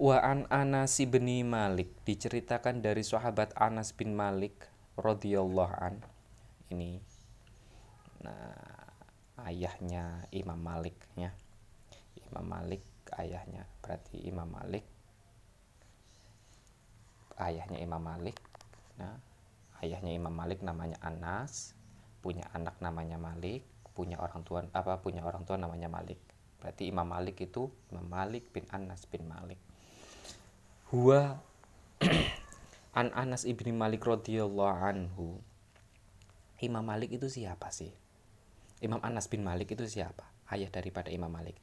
Wa 0.00 0.24
an 0.24 0.48
Anas 0.48 0.96
bin 1.04 1.28
Malik 1.44 1.92
diceritakan 2.08 2.80
dari 2.80 3.04
sahabat 3.04 3.52
Anas 3.60 3.92
bin 3.92 4.16
Malik 4.16 4.56
radhiyallahu 4.96 5.74
an. 5.76 6.00
Ini 6.72 6.96
nah 8.24 8.56
ayahnya 9.44 10.24
Imam 10.32 10.56
Malik 10.56 10.96
ya 11.12 11.36
Imam 12.24 12.48
Malik 12.48 12.80
ayahnya. 13.20 13.68
Berarti 13.84 14.16
Imam 14.24 14.48
Malik 14.48 14.88
ayahnya 17.36 17.76
Imam 17.76 18.00
Malik 18.00 18.40
nah 18.96 19.20
ayahnya 19.84 20.16
Imam 20.16 20.32
Malik 20.32 20.64
namanya 20.64 20.96
Anas 21.04 21.76
punya 22.24 22.48
anak 22.56 22.80
namanya 22.80 23.20
Malik 23.20 23.68
punya 23.92 24.16
orang 24.16 24.40
tua 24.40 24.64
apa 24.72 25.04
punya 25.04 25.20
orang 25.20 25.44
tua 25.44 25.60
namanya 25.60 25.92
Malik. 25.92 26.18
Berarti 26.64 26.88
Imam 26.88 27.04
Malik 27.04 27.44
itu 27.44 27.68
Imam 27.92 28.08
Malik 28.08 28.48
bin 28.56 28.64
Anas 28.72 29.04
bin 29.04 29.28
Malik 29.28 29.60
huwa 30.92 31.40
An 33.00 33.08
Anas 33.16 33.48
ibni 33.48 33.72
Malik 33.72 34.04
radhiyallahu 34.04 34.76
anhu. 34.76 35.40
Imam 36.60 36.84
Malik 36.84 37.16
itu 37.16 37.32
siapa 37.32 37.72
sih? 37.72 37.96
Imam 38.84 39.00
Anas 39.00 39.32
bin 39.32 39.40
Malik 39.40 39.72
itu 39.72 39.88
siapa? 39.88 40.28
Ayah 40.52 40.68
daripada 40.68 41.08
Imam 41.08 41.32
Malik. 41.32 41.56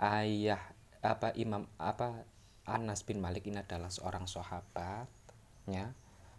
Ayah 0.00 0.72
apa 1.04 1.36
Imam 1.36 1.68
apa 1.76 2.24
Anas 2.64 3.04
bin 3.04 3.20
Malik 3.20 3.44
ini 3.44 3.60
adalah 3.60 3.92
seorang 3.92 4.24
sahabat 4.24 5.12
ya. 5.68 5.92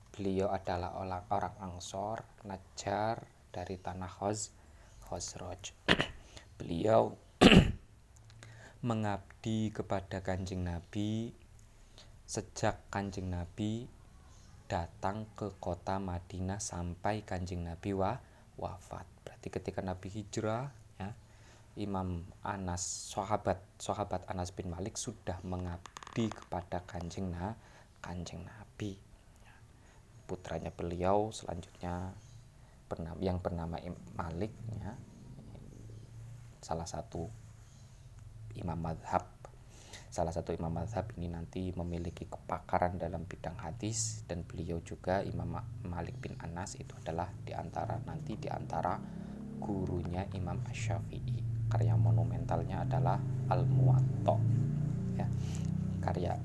Beliau 0.10 0.49
adalah 0.49 0.97
orang, 0.97 1.29
orang 1.29 1.53
Ansor, 1.62 2.25
Najjar 2.49 3.29
dari 3.53 3.77
tanah 3.77 4.10
Khoz, 4.10 4.49
Khosroj. 5.05 5.69
Beliau 6.58 7.13
mengabdi 8.89 9.69
kepada 9.69 10.25
Kanjeng 10.25 10.65
Nabi 10.65 11.42
sejak 12.23 12.79
Kanjeng 12.89 13.29
Nabi 13.29 13.88
datang 14.65 15.29
ke 15.38 15.53
kota 15.59 15.99
Madinah 16.01 16.57
sampai 16.57 17.21
Kanjeng 17.21 17.62
Nabi 17.62 17.93
wa, 17.93 18.17
wafat. 18.57 19.05
Berarti 19.21 19.47
ketika 19.53 19.86
Nabi 19.86 20.09
hijrah 20.09 20.71
ya, 20.97 21.13
Imam 21.77 22.25
Anas 22.41 23.13
sahabat 23.13 23.62
sahabat 23.77 24.25
Anas 24.29 24.49
bin 24.55 24.73
Malik 24.73 24.97
sudah 24.97 25.38
mengabdi 25.45 26.31
kepada 26.31 26.81
Kanjeng 26.88 27.29
na, 27.29 27.53
Kanjeng 28.01 28.41
Nabi. 28.45 28.97
Putranya 30.23 30.71
beliau 30.71 31.29
selanjutnya 31.36 32.15
yang 33.19 33.41
bernama 33.41 33.81
Malik 34.13 34.53
ya, 34.79 34.93
salah 36.62 36.86
satu 36.86 37.25
imam 38.53 38.77
madhab 38.77 39.33
salah 40.13 40.30
satu 40.30 40.54
imam 40.54 40.69
mazhab 40.69 41.10
ini 41.17 41.26
nanti 41.26 41.73
memiliki 41.73 42.30
kepakaran 42.30 43.02
dalam 43.02 43.26
bidang 43.26 43.58
hadis 43.58 44.21
dan 44.30 44.45
beliau 44.45 44.78
juga 44.86 45.26
Imam 45.26 45.58
Malik 45.89 46.21
bin 46.21 46.38
Anas 46.38 46.78
itu 46.78 46.93
adalah 47.02 47.34
di 47.41 47.49
antara 47.58 47.97
nanti 48.06 48.38
di 48.38 48.45
antara 48.45 48.93
gurunya 49.58 50.30
Imam 50.38 50.62
Ash-Syafi'i 50.69 51.65
karya 51.65 51.97
monumentalnya 51.97 52.86
adalah 52.86 53.17
Al-Muwatta 53.49 54.38
ya. 55.17 55.26
Karya 55.97 56.38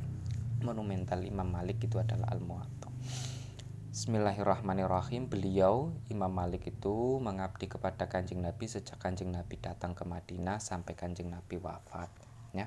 monumental 0.64 1.20
Imam 1.28 1.52
Malik 1.52 1.84
itu 1.84 2.00
adalah 2.00 2.32
Al-Muwatta. 2.32 2.88
Bismillahirrahmanirrahim. 3.92 5.28
Beliau 5.28 5.92
Imam 6.08 6.32
Malik 6.32 6.72
itu 6.72 7.20
mengabdi 7.20 7.68
kepada 7.68 8.08
kanjeng 8.08 8.40
Nabi 8.40 8.64
sejak 8.64 8.96
kanjeng 8.96 9.28
Nabi 9.28 9.60
datang 9.60 9.92
ke 9.92 10.08
Madinah 10.08 10.56
sampai 10.56 10.96
kanjeng 10.96 11.28
Nabi 11.28 11.60
wafat 11.60 12.08
ya 12.56 12.64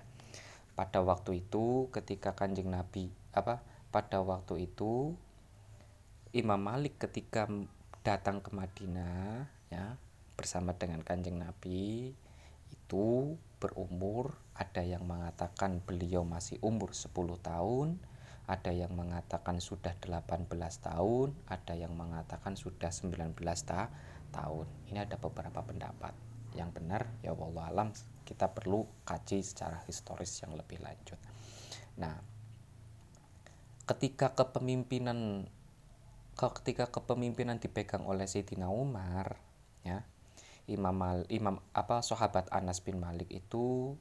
pada 0.73 1.03
waktu 1.03 1.43
itu 1.43 1.91
ketika 1.91 2.33
kanjeng 2.33 2.71
Nabi 2.71 3.11
apa 3.35 3.63
pada 3.91 4.23
waktu 4.23 4.71
itu 4.71 5.15
Imam 6.31 6.59
Malik 6.59 6.99
ketika 6.99 7.47
datang 8.01 8.39
ke 8.39 8.55
Madinah 8.55 9.51
ya 9.69 9.99
bersama 10.39 10.73
dengan 10.73 11.03
kanjeng 11.03 11.37
Nabi 11.37 12.15
itu 12.71 13.35
berumur 13.59 14.33
ada 14.55 14.81
yang 14.81 15.03
mengatakan 15.05 15.83
beliau 15.83 16.23
masih 16.23 16.57
umur 16.63 16.95
10 16.95 17.11
tahun 17.43 17.99
ada 18.47 18.71
yang 18.73 18.95
mengatakan 18.95 19.61
sudah 19.61 19.95
18 19.99 20.47
tahun 20.81 21.29
ada 21.45 21.73
yang 21.75 21.93
mengatakan 21.93 22.57
sudah 22.57 22.89
19 22.89 23.37
ta 23.63 23.91
tahun. 24.31 24.65
Ini 24.87 25.05
ada 25.05 25.19
beberapa 25.19 25.59
pendapat. 25.61 26.15
Yang 26.55 26.69
benar 26.79 27.01
ya 27.23 27.35
Allah 27.35 27.65
alam 27.67 27.89
kita 28.31 28.47
perlu 28.47 28.87
kaji 29.03 29.43
secara 29.43 29.83
historis 29.83 30.39
yang 30.39 30.55
lebih 30.55 30.79
lanjut. 30.79 31.19
Nah, 31.99 32.15
ketika 33.83 34.31
kepemimpinan 34.31 35.51
ketika 36.39 36.87
kepemimpinan 36.87 37.59
dipegang 37.59 38.07
oleh 38.07 38.23
Sayyidina 38.23 38.71
Umar, 38.71 39.35
ya, 39.83 40.07
Imam 40.71 40.95
Mal, 40.95 41.27
Imam 41.27 41.59
apa 41.75 41.99
sahabat 41.99 42.47
Anas 42.55 42.79
bin 42.79 43.03
Malik 43.03 43.27
itu 43.27 43.99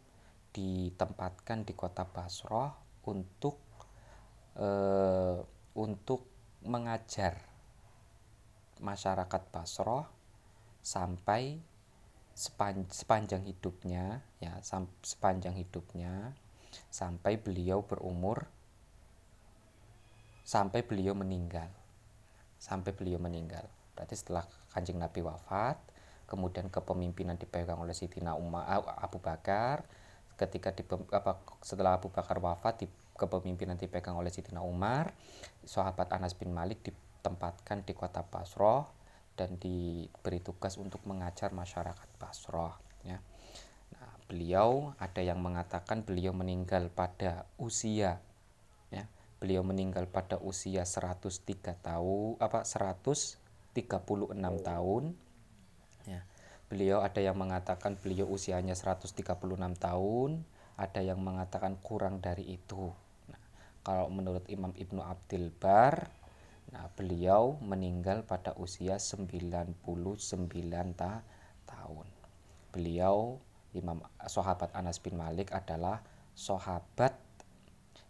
ditempatkan 0.55 1.66
di 1.66 1.75
kota 1.75 2.07
Basrah 2.07 2.71
untuk 3.11 3.59
eh, 4.55 5.43
untuk 5.75 6.31
mengajar 6.62 7.35
masyarakat 8.79 9.43
Basrah 9.51 10.07
sampai 10.81 11.61
sepanjang 12.40 13.44
hidupnya 13.44 14.24
ya 14.40 14.57
sepanjang 15.05 15.53
hidupnya 15.61 16.33
sampai 16.88 17.37
beliau 17.37 17.85
berumur 17.85 18.48
sampai 20.50 20.83
beliau 20.83 21.14
meninggal. 21.14 21.70
Sampai 22.59 22.90
beliau 22.90 23.22
meninggal. 23.22 23.64
Berarti 23.94 24.18
setelah 24.18 24.42
kanjeng 24.74 24.98
Nabi 24.98 25.22
wafat 25.22 25.79
kemudian 26.26 26.70
kepemimpinan 26.70 27.35
dipegang 27.38 27.79
oleh 27.83 27.90
Sayyidina 27.90 28.38
Umar 28.38 28.66
Abu 29.03 29.18
Bakar 29.18 29.83
ketika 30.38 30.70
di, 30.70 30.87
apa, 30.87 31.42
setelah 31.59 31.98
Abu 31.98 32.07
Bakar 32.07 32.38
wafat 32.38 32.83
di, 32.83 32.87
kepemimpinan 33.18 33.74
dipegang 33.74 34.14
oleh 34.14 34.31
Sayyidina 34.31 34.62
Umar 34.62 35.11
sahabat 35.66 36.11
Anas 36.14 36.38
bin 36.38 36.55
Malik 36.55 36.87
ditempatkan 36.87 37.83
di 37.83 37.92
kota 37.94 38.22
Basroh 38.22 39.00
dan 39.40 39.57
diberi 39.57 40.44
tugas 40.44 40.76
untuk 40.76 41.00
mengajar 41.09 41.57
masyarakat 41.57 42.09
Basrah 42.20 42.76
ya. 43.09 43.16
Nah, 43.96 44.12
beliau 44.29 44.92
ada 45.00 45.24
yang 45.24 45.40
mengatakan 45.40 46.05
beliau 46.05 46.37
meninggal 46.37 46.92
pada 46.92 47.48
usia 47.57 48.20
ya 48.92 49.09
beliau 49.40 49.64
meninggal 49.64 50.05
pada 50.05 50.37
usia 50.37 50.85
103 50.85 51.81
tahun 51.81 52.37
apa 52.37 52.68
136 52.68 53.16
tahun 54.61 55.05
ya. 56.05 56.20
Beliau 56.70 57.03
ada 57.03 57.18
yang 57.18 57.35
mengatakan 57.35 57.98
beliau 57.98 58.29
usianya 58.31 58.76
136 58.76 59.16
tahun 59.81 60.31
ada 60.76 61.00
yang 61.00 61.18
mengatakan 61.18 61.81
kurang 61.81 62.22
dari 62.22 62.46
itu. 62.61 62.92
Nah, 63.26 63.42
kalau 63.83 64.12
menurut 64.12 64.44
Imam 64.46 64.76
Ibnu 64.76 65.03
Abdul 65.03 65.50
Bar 65.57 66.12
nah 66.71 66.87
beliau 66.95 67.59
meninggal 67.59 68.23
pada 68.23 68.55
usia 68.55 68.99
99 68.99 69.83
ta 70.95 71.27
tahun. 71.67 72.07
Beliau 72.71 73.39
Imam 73.75 74.03
sahabat 74.27 74.75
Anas 74.75 74.99
bin 74.99 75.15
Malik 75.15 75.55
adalah 75.55 76.03
sahabat 76.35 77.15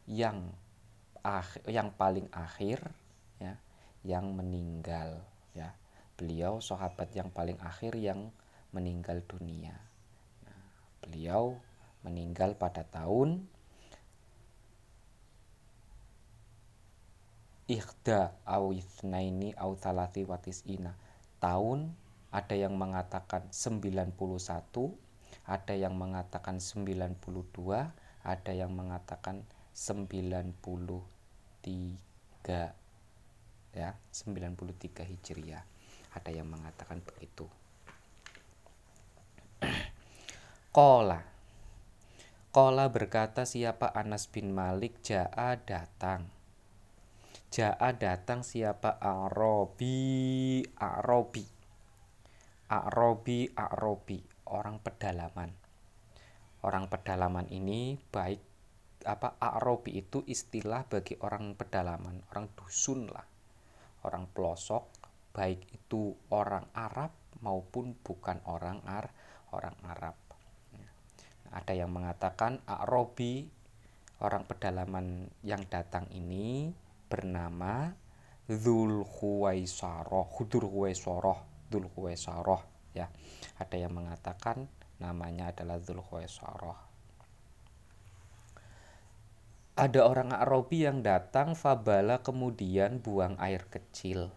yang 0.08 0.52
akhir, 1.20 1.64
yang 1.68 1.92
paling 1.92 2.28
akhir 2.32 2.80
ya 3.40 3.56
yang 4.04 4.32
meninggal 4.32 5.20
ya. 5.52 5.76
Beliau 6.16 6.60
sahabat 6.60 7.12
yang 7.16 7.32
paling 7.32 7.56
akhir 7.60 7.96
yang 7.96 8.28
meninggal 8.76 9.24
dunia. 9.24 9.72
Nah, 10.44 10.62
beliau 11.00 11.56
meninggal 12.04 12.56
pada 12.56 12.84
tahun 12.86 13.49
ikhda 17.70 18.34
awithnaini 18.42 19.54
aw 19.54 19.70
talati 19.78 20.26
watis 20.26 20.66
ina 20.66 20.98
tahun 21.38 21.94
ada 22.34 22.58
yang 22.58 22.74
mengatakan 22.74 23.46
91 23.54 24.10
ada 25.46 25.74
yang 25.78 25.94
mengatakan 25.94 26.58
92 26.58 27.14
ada 28.26 28.52
yang 28.52 28.74
mengatakan 28.74 29.46
93 29.70 31.00
ya 33.70 33.94
93 34.10 35.06
Hijriah. 35.06 35.64
Ada 36.10 36.30
yang 36.34 36.50
mengatakan 36.50 36.98
begitu. 37.06 37.46
Kola 40.74 41.22
Kola 42.50 42.90
berkata 42.90 43.46
siapa 43.46 43.94
Anas 43.94 44.26
bin 44.26 44.50
Malik 44.50 45.06
Ja'a 45.06 45.54
datang 45.62 46.26
Ja'a 47.50 47.90
datang 47.98 48.46
siapa? 48.46 49.02
Arabi 49.02 50.62
Arabi 50.78 51.42
Arabi 52.70 53.50
Arabi 53.58 54.22
orang 54.46 54.78
pedalaman. 54.78 55.50
Orang 56.62 56.86
pedalaman 56.86 57.50
ini 57.50 57.98
baik 58.14 58.38
apa 59.02 59.34
Arabi 59.42 59.98
itu 59.98 60.22
istilah 60.30 60.86
bagi 60.86 61.18
orang 61.26 61.58
pedalaman, 61.58 62.22
orang 62.30 62.54
dusun 62.54 63.10
lah, 63.10 63.26
orang 64.06 64.30
pelosok, 64.30 64.86
baik 65.34 65.66
itu 65.74 66.14
orang 66.30 66.70
Arab 66.70 67.10
maupun 67.42 67.98
bukan 67.98 68.38
orang 68.46 68.78
Ar, 68.86 69.10
orang 69.50 69.74
Arab. 69.90 70.14
Ada 71.50 71.74
yang 71.74 71.90
mengatakan 71.90 72.62
Arabi 72.62 73.50
orang 74.22 74.46
pedalaman 74.46 75.26
yang 75.42 75.66
datang 75.66 76.06
ini 76.14 76.70
bernama 77.10 77.90
Dzul 78.46 79.02
Huwaisaroh, 79.02 80.30
Hudur 80.38 80.70
Huwaisaroh, 80.70 81.66
Dzul 81.66 81.90
Huwaisaroh 81.90 82.94
ya. 82.94 83.10
Ada 83.58 83.76
yang 83.76 83.98
mengatakan 83.98 84.70
namanya 85.02 85.50
adalah 85.50 85.82
Dzul 85.82 85.98
Huwaisaroh 86.00 86.90
ada 89.80 90.04
orang 90.04 90.36
Arabi 90.36 90.84
yang 90.84 91.00
datang 91.00 91.56
fabala 91.56 92.20
kemudian 92.20 93.00
buang 93.00 93.40
air 93.40 93.64
kecil. 93.72 94.28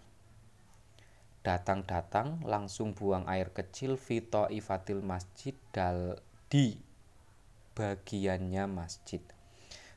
Datang-datang 1.44 2.40
langsung 2.48 2.96
buang 2.96 3.28
air 3.28 3.52
kecil 3.52 4.00
fito 4.00 4.48
ifatil 4.48 5.04
masjid 5.04 5.52
dal 5.76 6.24
di 6.48 6.80
bagiannya 7.76 8.72
masjid 8.72 9.20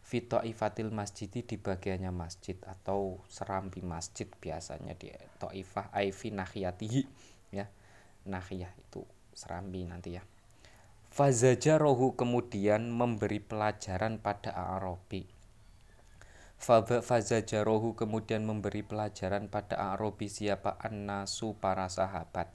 fito 0.06 0.38
ifatil 0.46 0.94
masjid 0.94 1.26
di 1.26 1.58
bagiannya 1.58 2.14
masjid 2.14 2.54
atau 2.62 3.18
serambi 3.26 3.82
masjid 3.82 4.30
biasanya 4.30 4.94
di 4.94 5.10
toifah 5.42 5.90
aifi 5.90 6.30
nahiyatihi 6.30 7.02
ya. 7.50 7.66
Nahiyah 8.26 8.70
itu 8.78 9.02
serambi 9.34 9.82
nanti 9.82 10.14
ya. 10.14 10.22
Fazaja 11.10 11.74
rohu 11.82 12.14
kemudian 12.14 12.86
memberi 12.94 13.42
pelajaran 13.42 14.22
pada 14.22 14.54
Arabi. 14.54 15.26
Fazajarohu 16.56 17.94
kemudian 17.98 18.48
memberi 18.48 18.80
pelajaran 18.80 19.52
pada 19.52 19.92
Arabi 19.92 20.26
siapa? 20.32 20.80
An-nasu 20.80 21.52
para 21.60 21.86
sahabat. 21.92 22.48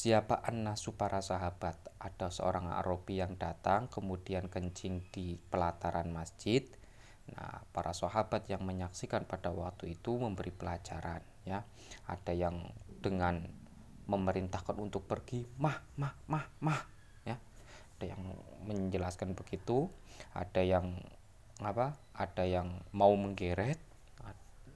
Siapa 0.00 0.40
an-nasu 0.48 0.96
para 0.96 1.20
sahabat? 1.20 1.76
Ada 2.00 2.32
seorang 2.32 2.72
Arabi 2.72 3.20
yang 3.20 3.36
datang 3.36 3.84
kemudian 3.92 4.48
kencing 4.48 5.04
di 5.12 5.36
pelataran 5.36 6.08
masjid. 6.08 6.64
Nah, 7.36 7.60
para 7.76 7.92
sahabat 7.92 8.48
yang 8.48 8.64
menyaksikan 8.64 9.28
pada 9.28 9.52
waktu 9.52 10.00
itu 10.00 10.16
memberi 10.16 10.56
pelajaran 10.56 11.20
ya. 11.44 11.68
Ada 12.08 12.32
yang 12.32 12.72
dengan 12.96 13.44
memerintahkan 14.08 14.80
untuk 14.80 15.04
pergi, 15.04 15.44
mah, 15.60 15.76
mah, 16.00 16.16
mah, 16.32 16.48
mah, 16.64 16.80
ya. 17.28 17.36
Ada 18.00 18.16
yang 18.16 18.24
menjelaskan 18.64 19.36
begitu, 19.36 19.92
ada 20.32 20.64
yang 20.64 20.96
apa 21.60 21.92
ada 22.16 22.48
yang 22.48 22.72
mau 22.96 23.12
menggeret 23.20 23.76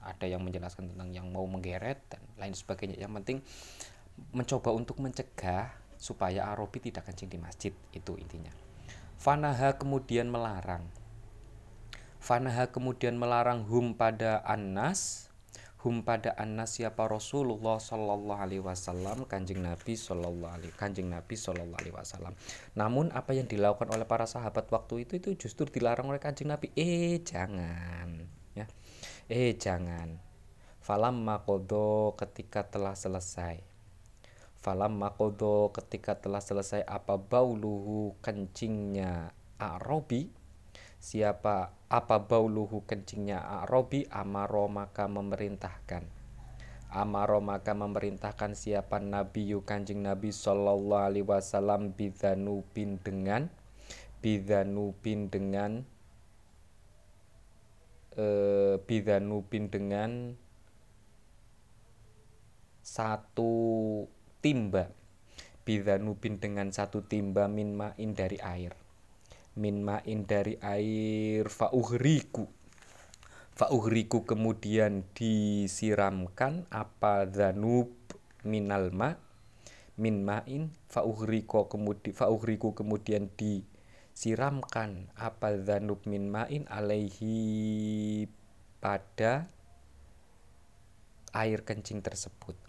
ada 0.05 0.29
yang 0.29 0.45
menjelaskan 0.45 0.93
tentang 0.93 1.17
yang 1.17 1.33
mau 1.33 1.49
menggeret 1.49 1.97
dan 2.13 2.21
lain 2.37 2.53
sebagainya 2.53 3.01
yang 3.01 3.17
penting 3.17 3.41
mencoba 4.35 4.71
untuk 4.75 5.03
mencegah 5.03 5.75
supaya 5.99 6.51
Arabi 6.51 6.91
tidak 6.91 7.09
kencing 7.09 7.31
di 7.31 7.39
masjid 7.41 7.73
itu 7.95 8.13
intinya 8.19 8.53
Fanaha 9.19 9.79
kemudian 9.79 10.29
melarang 10.29 10.87
Fanaha 12.21 12.69
kemudian 12.73 13.17
melarang 13.17 13.65
hum 13.69 13.97
pada 13.97 14.41
Anas 14.45 15.31
hum 15.85 16.01
pada 16.01 16.33
anas 16.41 16.81
siapa 16.81 17.05
Rasulullah 17.05 17.77
Shallallahu 17.77 18.41
Alaihi 18.41 18.65
Wasallam 18.65 19.29
kanjeng 19.29 19.61
Nabi 19.61 19.93
Shallallahu 19.93 20.49
Alaihi 20.57 20.73
kanjeng 20.73 21.13
Nabi 21.13 21.37
Shallallahu 21.37 21.77
Alaihi 21.77 21.93
Wasallam. 21.93 22.33
Namun 22.73 23.13
apa 23.13 23.37
yang 23.37 23.45
dilakukan 23.45 23.93
oleh 23.93 24.09
para 24.09 24.25
sahabat 24.25 24.65
waktu 24.73 25.05
itu 25.05 25.21
itu 25.21 25.37
justru 25.37 25.69
dilarang 25.69 26.09
oleh 26.09 26.17
kanjeng 26.17 26.49
Nabi. 26.49 26.73
Eh 26.73 27.21
jangan, 27.21 28.25
ya, 28.57 28.65
eh 29.29 29.53
jangan. 29.61 30.17
Falam 30.81 31.21
makodo 31.21 32.17
ketika 32.17 32.65
telah 32.65 32.97
selesai. 32.97 33.74
Falam 34.65 34.97
makodo 34.97 35.77
ketika 35.77 36.17
telah 36.17 36.41
selesai 36.41 36.89
apa 36.89 37.21
bauluhu 37.21 38.17
kencingnya 38.25 39.37
Arabi 39.61 40.33
siapa 40.97 41.77
apa 41.93 42.25
bauluhu 42.25 42.81
kencingnya 42.89 43.45
Arabi 43.61 44.09
amaro 44.09 44.65
maka 44.73 45.05
memerintahkan. 45.05 46.09
Amaro 46.89 47.45
maka 47.45 47.77
memerintahkan 47.77 48.57
siapa 48.57 49.05
Nabi 49.05 49.53
yu 49.53 49.69
kanjing 49.69 50.01
Nabi 50.01 50.33
Sallallahu 50.33 51.13
Alaihi 51.13 51.29
Wasallam 51.29 51.93
bidhanubin 51.93 53.05
dengan 53.05 53.53
bidhanubin 54.25 55.29
dengan 55.29 55.85
e, 58.17 58.27
bidhanubin 58.81 59.69
dengan 59.69 60.41
satu 62.81 63.53
timba. 64.45 64.93
Bidhanubin 65.65 66.37
dengan 66.37 66.69
satu 66.69 67.09
timba 67.09 67.49
min 67.49 67.73
ma'in 67.73 68.13
dari 68.13 68.37
air. 68.45 68.77
Min 69.57 69.81
ma'in 69.81 70.29
dari 70.29 70.61
air 70.61 71.49
fauhriku. 71.49 72.45
Fauhriku 73.57 74.29
kemudian 74.29 75.09
disiramkan 75.17 76.69
apa 76.69 77.25
zanub 77.33 77.89
minal 78.45 78.93
ma? 78.93 79.17
Min 79.97 80.29
ma'in 80.29 80.69
fauhriko 80.93 81.65
kemudian 81.73 82.13
fauhriku 82.13 82.77
kemudian 82.77 83.33
disiramkan 83.33 85.09
apa 85.17 85.57
zanub 85.65 86.05
min 86.05 86.29
ma'in 86.29 86.69
alaihi 86.69 88.29
pada 88.83 89.49
air 91.33 91.63
kencing 91.63 92.03
tersebut 92.03 92.64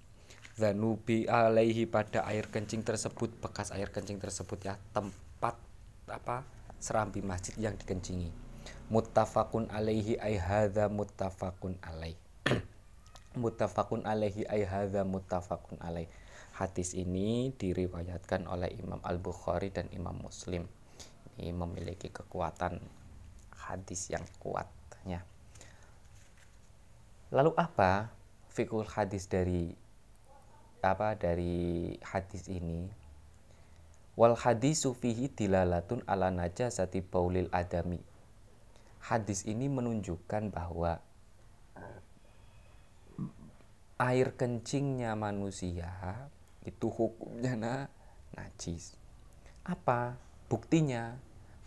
zanubi 0.56 1.28
alaihi 1.28 1.88
pada 1.88 2.24
air 2.28 2.48
kencing 2.48 2.82
tersebut 2.82 3.32
bekas 3.44 3.76
air 3.76 3.92
kencing 3.92 4.20
tersebut 4.20 4.60
ya 4.64 4.80
tempat 4.96 5.60
apa 6.08 6.48
serambi 6.80 7.20
masjid 7.24 7.56
yang 7.60 7.76
dikencingi. 7.76 8.32
Muttafaqun 8.90 9.70
alaihi 9.70 10.18
ay 10.18 10.40
hadza 10.40 10.90
muttafaqun 10.90 11.78
alaih. 11.82 12.18
Muttafaqun 13.42 14.06
alaihi 14.06 14.46
ay 14.48 14.66
hadza 14.66 15.02
muttafaqun 15.02 15.82
alaih. 15.82 16.08
Hadis 16.56 16.96
ini 16.96 17.52
diriwayatkan 17.58 18.48
oleh 18.48 18.72
Imam 18.80 19.02
Al-Bukhari 19.04 19.76
dan 19.76 19.92
Imam 19.92 20.16
Muslim. 20.16 20.70
Ini 21.36 21.52
memiliki 21.52 22.08
kekuatan 22.14 22.80
hadis 23.52 24.08
yang 24.08 24.24
kuat 24.40 24.70
tanahnya. 25.06 25.22
Lalu 27.30 27.54
apa 27.62 28.10
fikul 28.50 28.90
hadis 28.90 29.30
dari 29.30 29.78
apa 30.86 31.18
dari 31.18 31.98
hadis 32.06 32.46
ini? 32.46 32.86
Wal 34.16 34.38
hadis 34.38 34.86
fihi 34.86 35.34
dilalatun 35.34 36.06
ala 36.06 36.30
najasati 36.30 37.02
baulil 37.02 37.50
adami. 37.50 38.00
Hadis 39.02 39.44
ini 39.50 39.68
menunjukkan 39.68 40.54
bahwa 40.54 41.02
air 44.00 44.32
kencingnya 44.38 45.18
manusia 45.18 45.92
itu 46.64 46.88
hukumnya 46.88 47.54
na 47.58 47.76
najis. 48.38 48.96
Apa 49.66 50.16
buktinya? 50.48 51.18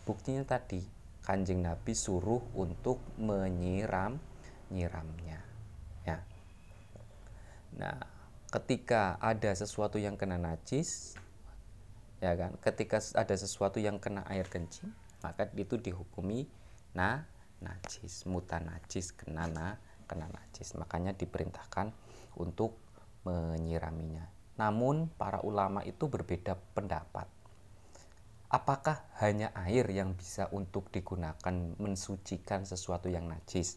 Buktinya 0.08 0.46
tadi 0.48 0.80
kanjeng 1.20 1.60
Nabi 1.60 1.92
suruh 1.92 2.40
untuk 2.56 3.04
menyiram 3.20 4.16
nyiramnya. 4.72 5.40
Ya. 6.08 6.24
Nah, 7.76 8.17
ketika 8.48 9.20
ada 9.20 9.52
sesuatu 9.52 10.00
yang 10.00 10.16
kena 10.16 10.40
najis, 10.40 11.20
ya 12.18 12.32
kan? 12.34 12.56
Ketika 12.64 12.98
ada 13.14 13.34
sesuatu 13.36 13.76
yang 13.76 14.00
kena 14.00 14.24
air 14.28 14.48
kencing, 14.48 14.88
maka 15.20 15.48
itu 15.54 15.76
dihukumi 15.76 16.48
na 16.96 17.28
najis, 17.60 18.24
muta 18.24 18.56
najis, 18.62 19.12
kena 19.12 19.44
na 19.46 19.76
kena 20.08 20.26
najis. 20.32 20.72
Makanya 20.80 21.12
diperintahkan 21.12 21.92
untuk 22.40 22.80
menyiraminya. 23.28 24.24
Namun 24.56 25.12
para 25.12 25.44
ulama 25.44 25.84
itu 25.84 26.08
berbeda 26.08 26.56
pendapat. 26.72 27.28
Apakah 28.48 29.04
hanya 29.20 29.52
air 29.52 29.84
yang 29.92 30.16
bisa 30.16 30.48
untuk 30.56 30.88
digunakan 30.88 31.52
mensucikan 31.76 32.64
sesuatu 32.64 33.12
yang 33.12 33.28
najis? 33.28 33.76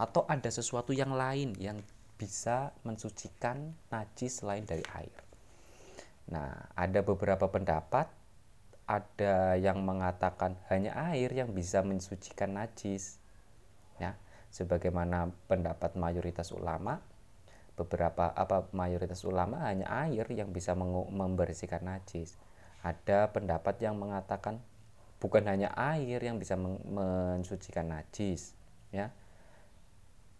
Atau 0.00 0.24
ada 0.24 0.48
sesuatu 0.48 0.96
yang 0.96 1.12
lain 1.12 1.52
yang 1.60 1.76
bisa 2.18 2.74
mensucikan 2.82 3.72
najis 3.94 4.42
selain 4.42 4.66
dari 4.66 4.82
air? 4.98 5.14
Nah, 6.28 6.68
ada 6.76 7.00
beberapa 7.00 7.48
pendapat, 7.48 8.10
ada 8.84 9.56
yang 9.56 9.80
mengatakan 9.80 10.60
hanya 10.68 10.92
air 11.14 11.32
yang 11.32 11.54
bisa 11.56 11.80
mensucikan 11.80 12.58
najis. 12.58 13.16
Ya, 13.96 14.18
sebagaimana 14.52 15.32
pendapat 15.48 15.96
mayoritas 15.96 16.52
ulama, 16.52 17.00
beberapa 17.78 18.34
apa 18.34 18.66
mayoritas 18.74 19.22
ulama 19.22 19.70
hanya 19.70 19.86
air 20.04 20.26
yang 20.34 20.50
bisa 20.50 20.74
membersihkan 20.74 21.86
najis. 21.86 22.34
Ada 22.82 23.30
pendapat 23.30 23.78
yang 23.80 23.96
mengatakan 23.96 24.58
bukan 25.22 25.46
hanya 25.46 25.70
air 25.74 26.18
yang 26.18 26.36
bisa 26.36 26.58
mensucikan 26.58 27.88
najis, 27.88 28.52
ya. 28.90 29.14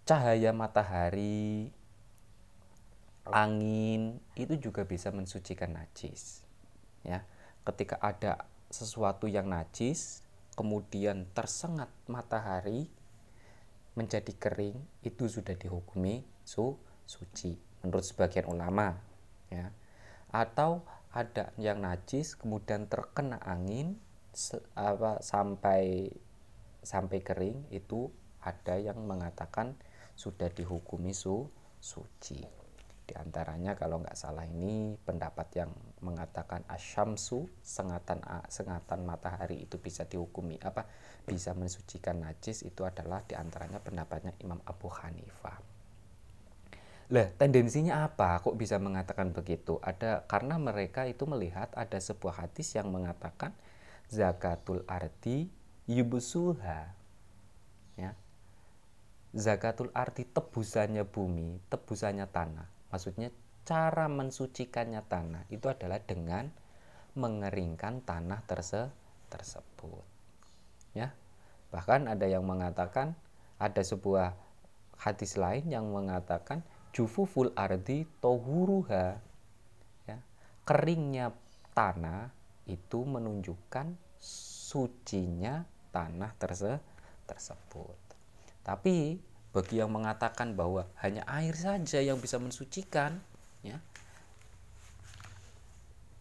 Cahaya 0.08 0.56
matahari, 0.56 1.68
angin 3.28 4.24
itu 4.40 4.56
juga 4.56 4.88
bisa 4.88 5.12
mensucikan 5.12 5.76
najis. 5.76 6.48
Ya. 7.04 7.28
Ketika 7.68 8.00
ada 8.00 8.48
sesuatu 8.72 9.28
yang 9.28 9.52
najis 9.52 10.24
kemudian 10.56 11.28
tersengat 11.36 11.92
matahari 12.08 12.88
menjadi 13.96 14.32
kering 14.36 14.80
itu 15.04 15.28
sudah 15.28 15.56
dihukumi 15.56 16.24
su 16.44 16.76
suci 17.08 17.56
menurut 17.80 18.04
sebagian 18.04 18.46
ulama 18.46 18.94
ya 19.48 19.72
atau 20.28 20.84
ada 21.10 21.56
yang 21.56 21.80
najis 21.80 22.36
kemudian 22.36 22.86
terkena 22.86 23.40
angin 23.40 23.96
apa 24.76 25.24
sampai 25.24 26.12
sampai 26.84 27.18
kering 27.24 27.70
itu 27.72 28.12
ada 28.44 28.76
yang 28.76 29.02
mengatakan 29.08 29.74
sudah 30.18 30.50
dihukumi 30.50 31.14
su 31.14 31.46
suci 31.78 32.42
di 33.08 33.14
antaranya 33.16 33.78
kalau 33.78 34.02
nggak 34.02 34.18
salah 34.18 34.44
ini 34.44 34.98
pendapat 35.00 35.48
yang 35.56 35.70
mengatakan 36.04 36.66
asyamsu 36.68 37.46
sengatan 37.62 38.20
sengatan 38.50 39.06
matahari 39.06 39.64
itu 39.64 39.78
bisa 39.80 40.04
dihukumi 40.04 40.60
apa 40.60 40.84
bisa 41.24 41.54
mensucikan 41.54 42.20
najis 42.20 42.66
itu 42.66 42.82
adalah 42.84 43.22
di 43.24 43.38
antaranya 43.38 43.80
pendapatnya 43.80 44.36
Imam 44.44 44.60
Abu 44.66 44.92
Hanifah 44.92 45.78
lah, 47.08 47.32
tendensinya 47.40 48.04
apa? 48.04 48.36
Kok 48.44 48.60
bisa 48.60 48.76
mengatakan 48.76 49.32
begitu? 49.32 49.80
Ada 49.80 50.28
karena 50.28 50.60
mereka 50.60 51.08
itu 51.08 51.24
melihat 51.24 51.72
ada 51.72 51.96
sebuah 51.96 52.44
hadis 52.44 52.76
yang 52.76 52.92
mengatakan 52.92 53.56
zakatul 54.12 54.84
arti 54.84 55.48
yubusuha. 55.88 56.97
Zakatul 59.36 59.92
arti 59.92 60.24
tebusannya 60.24 61.04
bumi, 61.04 61.60
tebusannya 61.68 62.24
tanah. 62.32 62.64
Maksudnya 62.88 63.28
cara 63.68 64.08
mensucikannya 64.08 65.04
tanah 65.04 65.44
itu 65.52 65.68
adalah 65.68 66.00
dengan 66.00 66.48
mengeringkan 67.12 68.00
tanah 68.08 68.40
terse 68.48 68.88
tersebut. 69.28 70.04
Ya. 70.96 71.12
Bahkan 71.68 72.08
ada 72.08 72.24
yang 72.24 72.48
mengatakan 72.48 73.12
ada 73.60 73.84
sebuah 73.84 74.32
hadis 74.96 75.36
lain 75.36 75.68
yang 75.68 75.92
mengatakan 75.92 76.64
jufuful 76.96 77.52
ardi 77.52 78.08
tohuruha 78.24 79.20
ya, 80.08 80.18
keringnya 80.64 81.36
tanah 81.76 82.32
itu 82.64 83.04
menunjukkan 83.04 83.92
sucinya 84.18 85.68
tanah 85.92 86.32
terse 86.40 86.80
tersebut 87.28 88.07
tapi 88.68 89.16
bagi 89.56 89.80
yang 89.80 89.88
mengatakan 89.88 90.52
bahwa 90.52 90.84
hanya 91.00 91.24
air 91.24 91.56
saja 91.56 92.04
yang 92.04 92.20
bisa 92.20 92.36
mensucikan 92.36 93.16
ya 93.64 93.80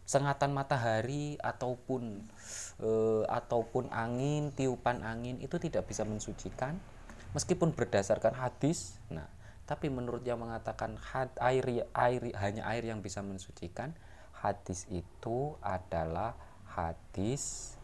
sengatan 0.07 0.55
matahari 0.55 1.35
ataupun 1.43 2.23
e, 2.79 2.89
ataupun 3.27 3.91
angin 3.91 4.55
tiupan 4.55 5.03
angin 5.03 5.43
itu 5.43 5.59
tidak 5.59 5.91
bisa 5.91 6.07
mensucikan 6.07 6.79
meskipun 7.35 7.75
berdasarkan 7.75 8.31
hadis 8.39 8.95
nah 9.11 9.27
tapi 9.67 9.91
menurut 9.91 10.23
yang 10.23 10.39
mengatakan 10.39 10.95
had, 10.95 11.27
air 11.43 11.83
air 11.91 12.21
hanya 12.39 12.63
air 12.71 12.87
yang 12.87 13.03
bisa 13.03 13.19
mensucikan, 13.19 13.91
hadis 14.31 14.87
itu 14.87 15.59
adalah 15.59 16.39
hadis 16.71 17.75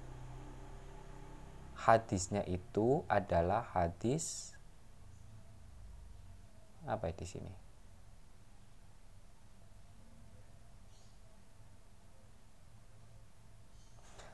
hadisnya 1.76 2.48
itu 2.48 3.04
adalah 3.12 3.68
hadis 3.76 4.53
apa 6.88 7.12
di 7.12 7.26
sini? 7.28 7.54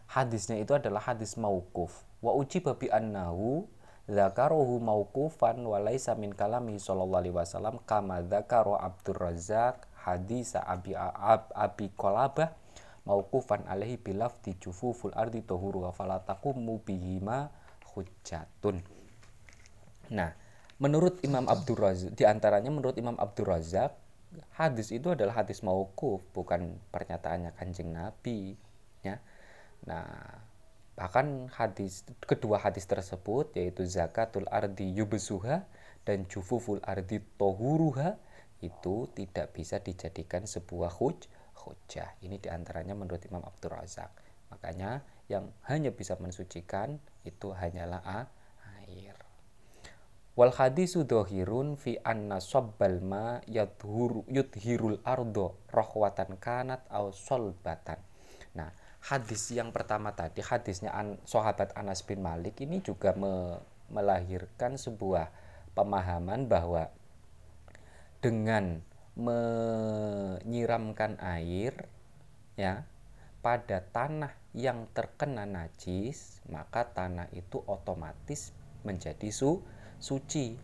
Hadisnya 0.10 0.58
itu 0.58 0.74
adalah 0.74 1.06
hadis 1.06 1.38
maukuf. 1.38 2.02
Wa 2.20 2.34
uji 2.34 2.66
babi 2.66 2.90
annahu 2.90 3.70
Zakarohu 4.10 4.82
mauqufan 4.82 5.62
wa 5.62 5.78
laisa 5.78 6.18
min 6.18 6.34
kalami 6.34 6.82
sallallahu 6.82 7.22
alaihi 7.22 7.36
wasallam 7.38 7.78
kama 7.86 8.26
zakaro 8.26 8.74
Abdur 8.74 9.22
Razak 9.22 9.86
hadisa 10.02 10.66
Abi 10.66 10.98
Ab, 10.98 11.54
Abi 11.54 11.94
Qalabah 11.94 12.50
mauqufan 13.06 13.70
alaihi 13.70 14.02
bilafdi 14.02 14.58
jufuful 14.58 15.14
ardi 15.14 15.46
tahuru 15.46 15.86
wa 15.86 15.94
fala 15.94 16.26
taqumu 16.26 16.82
bihima 16.82 17.54
hujjatun. 17.94 18.82
Nah, 20.10 20.34
menurut 20.80 21.20
Imam 21.22 21.46
Abdur 21.46 21.80
Razak 21.80 22.16
di 22.16 22.24
antaranya 22.24 22.72
menurut 22.72 22.96
Imam 22.96 23.16
Abdur 23.20 23.52
Razak 23.52 23.96
hadis 24.56 24.96
itu 24.96 25.12
adalah 25.12 25.44
hadis 25.44 25.62
mauquf 25.62 26.24
bukan 26.32 26.80
pernyataannya 26.94 27.52
Kanjeng 27.58 27.92
Nabi 27.92 28.56
ya. 29.04 29.18
Nah, 29.88 30.06
Bahkan 31.00 31.56
hadis 31.56 32.04
kedua 32.28 32.60
hadis 32.60 32.84
tersebut 32.84 33.56
yaitu 33.56 33.88
zakatul 33.88 34.44
ardi 34.52 34.92
yubsuha 35.00 35.64
dan 36.04 36.28
jufuful 36.28 36.84
ardi 36.84 37.24
tohuruha 37.40 38.20
itu 38.60 39.08
tidak 39.16 39.56
bisa 39.56 39.80
dijadikan 39.80 40.44
sebuah 40.44 40.92
huj 41.00 41.32
hujah. 41.64 42.20
Ini 42.20 42.44
di 42.44 42.52
antaranya 42.52 43.00
menurut 43.00 43.24
Imam 43.24 43.40
Abdul 43.48 43.80
Razak. 43.80 44.12
Makanya 44.52 45.00
yang 45.32 45.48
hanya 45.72 45.96
bisa 45.96 46.20
mensucikan 46.20 47.00
itu 47.24 47.56
hanyalah 47.56 48.04
air. 48.84 49.16
Wal 50.40 50.56
hadisu 50.56 51.04
dohirun 51.04 51.76
fi 51.76 52.00
anna 52.00 52.40
sobbal 52.40 53.04
ma 53.04 53.44
yudhirul 53.44 55.04
ardo 55.04 55.60
rohwatan 55.68 56.40
kanat 56.40 56.88
au 56.88 57.12
solbatan. 57.12 58.00
Nah, 58.56 58.72
hadis 59.04 59.52
yang 59.52 59.76
pertama 59.76 60.16
tadi 60.16 60.40
hadisnya 60.40 60.96
An, 60.96 61.20
sahabat 61.28 61.76
Anas 61.76 62.08
bin 62.08 62.24
Malik 62.24 62.64
ini 62.64 62.80
juga 62.80 63.12
me, 63.20 63.60
melahirkan 63.92 64.80
sebuah 64.80 65.28
pemahaman 65.76 66.48
bahwa 66.48 66.88
dengan 68.24 68.80
menyiramkan 69.20 71.20
air 71.20 71.84
ya 72.56 72.88
pada 73.44 73.84
tanah 73.92 74.32
yang 74.56 74.88
terkena 74.96 75.44
najis 75.44 76.40
maka 76.48 76.88
tanah 76.88 77.28
itu 77.36 77.60
otomatis 77.68 78.56
menjadi 78.88 79.28
su 79.36 79.60
suci. 80.00 80.56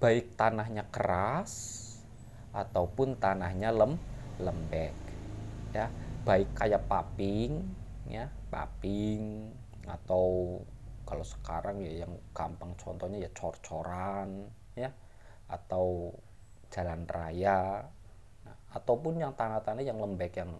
Baik 0.00 0.36
tanahnya 0.36 0.88
keras 0.90 1.78
ataupun 2.50 3.16
tanahnya 3.16 3.70
lem 3.72 3.96
lembek 4.42 4.94
ya. 5.72 5.88
Baik 6.26 6.52
kayak 6.52 6.84
paping 6.84 7.64
ya 8.10 8.26
paping 8.50 9.54
atau 9.86 10.58
kalau 11.06 11.24
sekarang 11.26 11.82
ya 11.82 12.06
yang 12.06 12.12
gampang 12.34 12.74
contohnya 12.74 13.22
ya 13.22 13.30
cor-coran 13.34 14.50
ya 14.74 14.90
atau 15.50 16.14
jalan 16.70 17.02
raya 17.06 17.82
nah, 18.46 18.56
ataupun 18.74 19.18
yang 19.18 19.34
tanah-tanah 19.34 19.82
yang 19.82 19.98
lembek 19.98 20.38
yang 20.38 20.50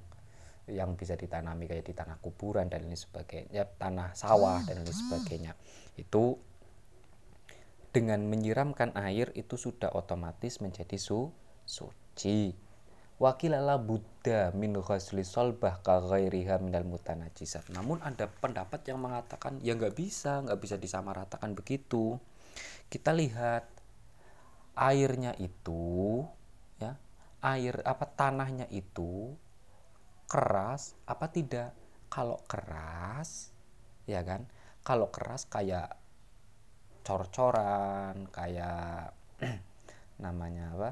yang 0.70 0.94
bisa 0.94 1.18
ditanami 1.18 1.66
kayak 1.66 1.86
di 1.86 1.94
tanah 1.94 2.18
kuburan 2.22 2.70
dan 2.70 2.86
lain 2.86 2.94
sebagainya 2.94 3.50
ya, 3.50 3.64
tanah 3.66 4.14
sawah 4.14 4.62
dan 4.62 4.86
lain 4.86 4.94
sebagainya. 4.94 5.52
Itu 5.98 6.38
dengan 7.90 8.22
menyiramkan 8.22 8.94
air 8.94 9.34
itu 9.34 9.58
sudah 9.58 9.90
otomatis 9.94 10.62
menjadi 10.62 10.94
su 10.94 11.34
suci. 11.66 12.54
Wakilala 13.20 13.76
Buddha 13.76 14.48
min 14.56 14.72
ghasli 14.80 15.28
solbah 15.28 15.84
ka 15.84 16.00
ghairiha 16.00 16.56
minal 16.56 16.88
mutanajisat. 16.88 17.68
Namun 17.68 18.00
ada 18.00 18.32
pendapat 18.32 18.80
yang 18.88 19.04
mengatakan 19.04 19.60
ya 19.60 19.76
nggak 19.76 19.92
bisa 19.92 20.40
nggak 20.40 20.56
bisa 20.56 20.80
disamaratakan 20.80 21.52
begitu. 21.52 22.16
Kita 22.88 23.12
lihat 23.12 23.68
airnya 24.72 25.36
itu 25.36 26.24
ya 26.80 26.96
air 27.44 27.84
apa 27.84 28.08
tanahnya 28.08 28.64
itu 28.72 29.36
keras 30.24 30.96
apa 31.04 31.28
tidak? 31.28 31.76
Kalau 32.08 32.40
keras 32.48 33.52
ya 34.08 34.24
kan? 34.24 34.48
Kalau 34.80 35.12
keras 35.12 35.44
kayak 35.44 35.99
cor-coran 37.02 38.28
kayak 38.30 39.14
namanya 40.24 40.74
apa? 40.76 40.90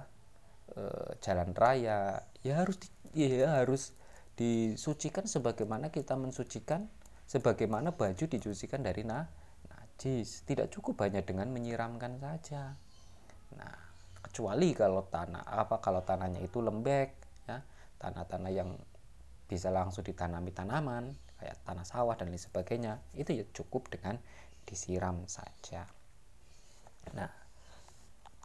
E, 0.73 0.83
jalan 1.25 1.53
raya. 1.53 2.23
Ya 2.45 2.55
harus 2.65 2.77
di, 2.81 2.89
ya 3.17 3.61
harus 3.61 3.93
disucikan 4.39 5.27
sebagaimana 5.27 5.91
kita 5.91 6.15
mensucikan 6.15 6.87
sebagaimana 7.29 7.93
baju 7.93 8.25
dicucikan 8.25 8.81
dari 8.81 9.05
nah, 9.05 9.27
najis. 9.69 10.47
Tidak 10.49 10.71
cukup 10.73 11.05
hanya 11.05 11.21
dengan 11.21 11.51
menyiramkan 11.53 12.21
saja. 12.23 12.73
Nah 13.57 13.89
kecuali 14.23 14.75
kalau 14.75 15.07
tanah 15.07 15.47
apa 15.47 15.81
kalau 15.81 16.03
tanahnya 16.03 16.43
itu 16.43 16.61
lembek 16.61 17.11
ya 17.49 17.59
tanah-tanah 17.99 18.53
yang 18.53 18.71
bisa 19.49 19.73
langsung 19.73 20.05
ditanami 20.05 20.53
tanaman 20.53 21.17
kayak 21.41 21.57
tanah 21.65 21.87
sawah 21.87 22.15
dan 22.19 22.29
lain 22.29 22.39
sebagainya 22.39 23.01
itu 23.17 23.31
ya 23.33 23.45
cukup 23.55 23.89
dengan 23.89 24.21
disiram 24.69 25.25
saja 25.25 25.89
nah 27.15 27.31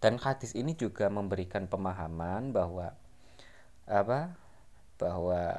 dan 0.03 0.19
hadis 0.19 0.51
ini 0.51 0.75
juga 0.75 1.07
memberikan 1.07 1.71
pemahaman 1.71 2.51
bahwa 2.51 2.91
apa 3.87 4.35
bahwa 4.99 5.55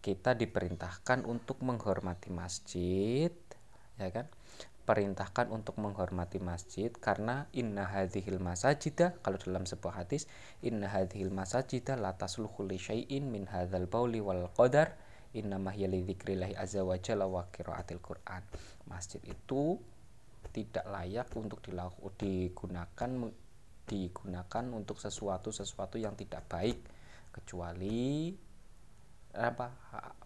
kita 0.00 0.32
diperintahkan 0.32 1.28
untuk 1.28 1.60
menghormati 1.60 2.32
masjid 2.32 3.28
ya 4.00 4.08
kan? 4.08 4.32
Perintahkan 4.88 5.52
untuk 5.52 5.76
menghormati 5.76 6.40
masjid 6.40 6.88
karena 6.88 7.44
inna 7.52 7.84
hadhil 7.84 8.40
masajida 8.40 9.12
kalau 9.20 9.36
dalam 9.36 9.68
sebuah 9.68 10.00
hadis 10.00 10.24
inna 10.64 10.88
hadhil 10.88 11.28
masajida 11.28 12.00
la 12.00 12.16
tasluhu 12.16 12.64
syai'in 12.64 13.28
min 13.28 13.44
hadzal 13.52 13.84
bauli 13.84 14.24
wal 14.24 14.48
qadar 14.56 14.96
inna 15.36 15.60
hiya 15.68 15.92
li 15.92 16.00
dzikrillahi 16.00 16.56
azza 16.56 16.80
wa 16.80 16.96
jalla 16.96 17.28
wa 17.28 17.44
qiraatil 17.52 18.00
qur'an. 18.00 18.40
Masjid 18.88 19.20
itu 19.28 19.76
tidak 20.54 20.86
layak 20.88 21.28
untuk 21.36 21.62
digunakan 22.16 23.10
digunakan 23.88 24.64
untuk 24.74 24.96
sesuatu 25.00 25.48
sesuatu 25.50 25.96
yang 25.96 26.14
tidak 26.18 26.44
baik. 26.48 26.78
Kecuali 27.32 28.32
apa 29.36 29.66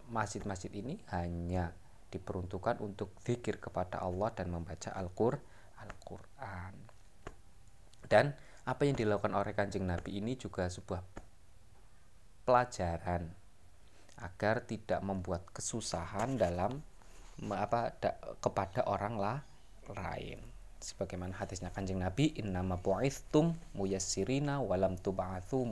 masjid-masjid 0.09 0.71
ini 0.73 0.97
hanya 1.13 1.69
diperuntukkan 2.09 2.81
untuk 2.81 3.13
zikir 3.25 3.57
kepada 3.57 4.01
Allah 4.01 4.29
dan 4.33 4.53
membaca 4.53 4.93
Al-Qur'an. 4.93 5.41
Al 5.81 6.93
dan 8.13 8.35
apa 8.63 8.85
yang 8.85 8.95
dilakukan 8.95 9.33
oleh 9.33 9.57
kanjeng 9.57 9.89
Nabi 9.89 10.21
ini 10.21 10.37
juga 10.37 10.69
sebuah 10.69 11.01
pelajaran 12.45 13.31
agar 14.21 14.63
tidak 14.63 15.01
membuat 15.01 15.49
kesusahan 15.51 16.37
dalam 16.37 16.79
apa 17.49 17.91
da, 17.97 18.13
kepada 18.39 18.85
orang 18.85 19.17
lah 19.17 19.37
lain 19.91 20.39
sebagaimana 20.83 21.31
hadisnya 21.39 21.71
kanjeng 21.71 22.03
Nabi 22.03 22.35
innama 22.35 22.75
bu'ithtum 22.75 23.55
muyassirina 23.71 24.59
walam 24.59 24.99
tub'atsu 24.99 25.63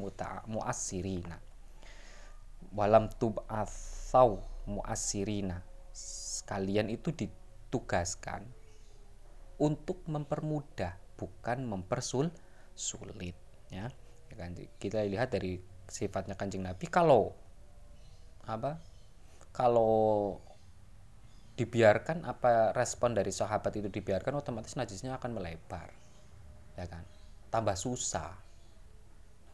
mu'assirina. 0.48 1.36
Walam 2.72 3.12
tub'atsau 3.20 4.40
mu'assirina. 4.72 5.60
Kalian 6.48 6.88
itu 6.88 7.12
ditugaskan 7.12 8.48
untuk 9.60 10.00
mempermudah 10.08 10.96
bukan 11.20 11.68
mempersul 11.68 12.32
sulit 12.74 13.36
ya, 13.70 13.92
ya 14.32 14.36
kan? 14.40 14.56
Kita 14.80 15.04
lihat 15.06 15.36
dari 15.36 15.60
sifatnya 15.92 16.40
kanjeng 16.40 16.64
Nabi 16.64 16.88
kalau 16.88 17.36
apa? 18.48 18.80
Kalau 19.52 20.40
dibiarkan 21.62 22.26
apa 22.26 22.74
respon 22.74 23.14
dari 23.14 23.30
sahabat 23.30 23.70
itu 23.78 23.86
dibiarkan 23.86 24.42
otomatis 24.42 24.74
najisnya 24.74 25.22
akan 25.22 25.38
melebar 25.38 25.94
ya 26.74 26.90
kan? 26.90 27.06
Tambah 27.54 27.78
susah. 27.78 28.34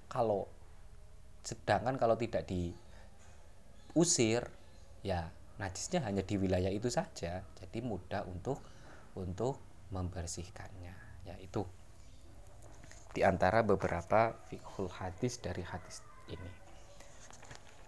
Kalau 0.07 0.47
sedangkan 1.43 1.99
kalau 1.99 2.15
tidak 2.15 2.47
diusir 2.47 4.47
ya 5.03 5.27
najisnya 5.59 5.99
hanya 6.07 6.23
di 6.23 6.39
wilayah 6.39 6.71
itu 6.71 6.87
saja. 6.87 7.43
Jadi 7.59 7.83
mudah 7.83 8.23
untuk 8.23 8.63
untuk 9.19 9.59
membersihkannya 9.91 10.95
yaitu 11.27 11.67
di 13.11 13.27
antara 13.27 13.67
beberapa 13.67 14.31
fikhul 14.47 14.87
hadis 14.87 15.43
dari 15.43 15.65
hadis 15.65 15.99
ini. 16.31 16.51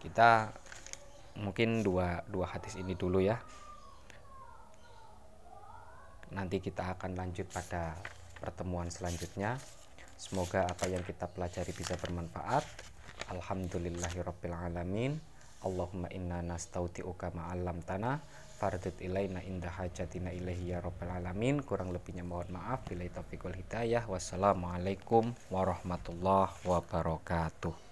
Kita 0.03 0.51
mungkin 1.39 1.87
dua 1.87 2.19
dua 2.27 2.51
hadis 2.51 2.75
ini 2.75 2.99
dulu 2.99 3.23
ya 3.23 3.39
nanti 6.35 6.61
kita 6.61 6.97
akan 6.97 7.17
lanjut 7.17 7.47
pada 7.49 7.97
pertemuan 8.39 8.87
selanjutnya. 8.91 9.57
Semoga 10.19 10.67
apa 10.67 10.91
yang 10.91 11.03
kita 11.07 11.31
pelajari 11.31 11.71
bisa 11.71 11.95
bermanfaat. 11.95 12.67
Alhamdulillahirabbil 13.31 14.55
alamin. 14.55 15.15
Allahumma 15.63 16.11
inna 16.11 16.39
nastauti'uka 16.43 17.35
ma'alam 17.35 17.83
tanah 17.83 18.19
fardit 18.59 18.99
ilaina 18.99 19.39
indah 19.39 19.71
hajatina 19.71 20.35
ilaihi 20.35 20.75
ya 20.75 20.83
rabbal 20.83 21.15
alamin. 21.15 21.63
Kurang 21.63 21.95
lebihnya 21.95 22.27
mohon 22.27 22.51
maaf. 22.51 22.83
Bila 22.91 23.07
taufiq 23.07 23.47
hidayah. 23.47 24.03
Wassalamualaikum 24.11 25.31
warahmatullahi 25.47 26.51
wabarakatuh 26.67 27.87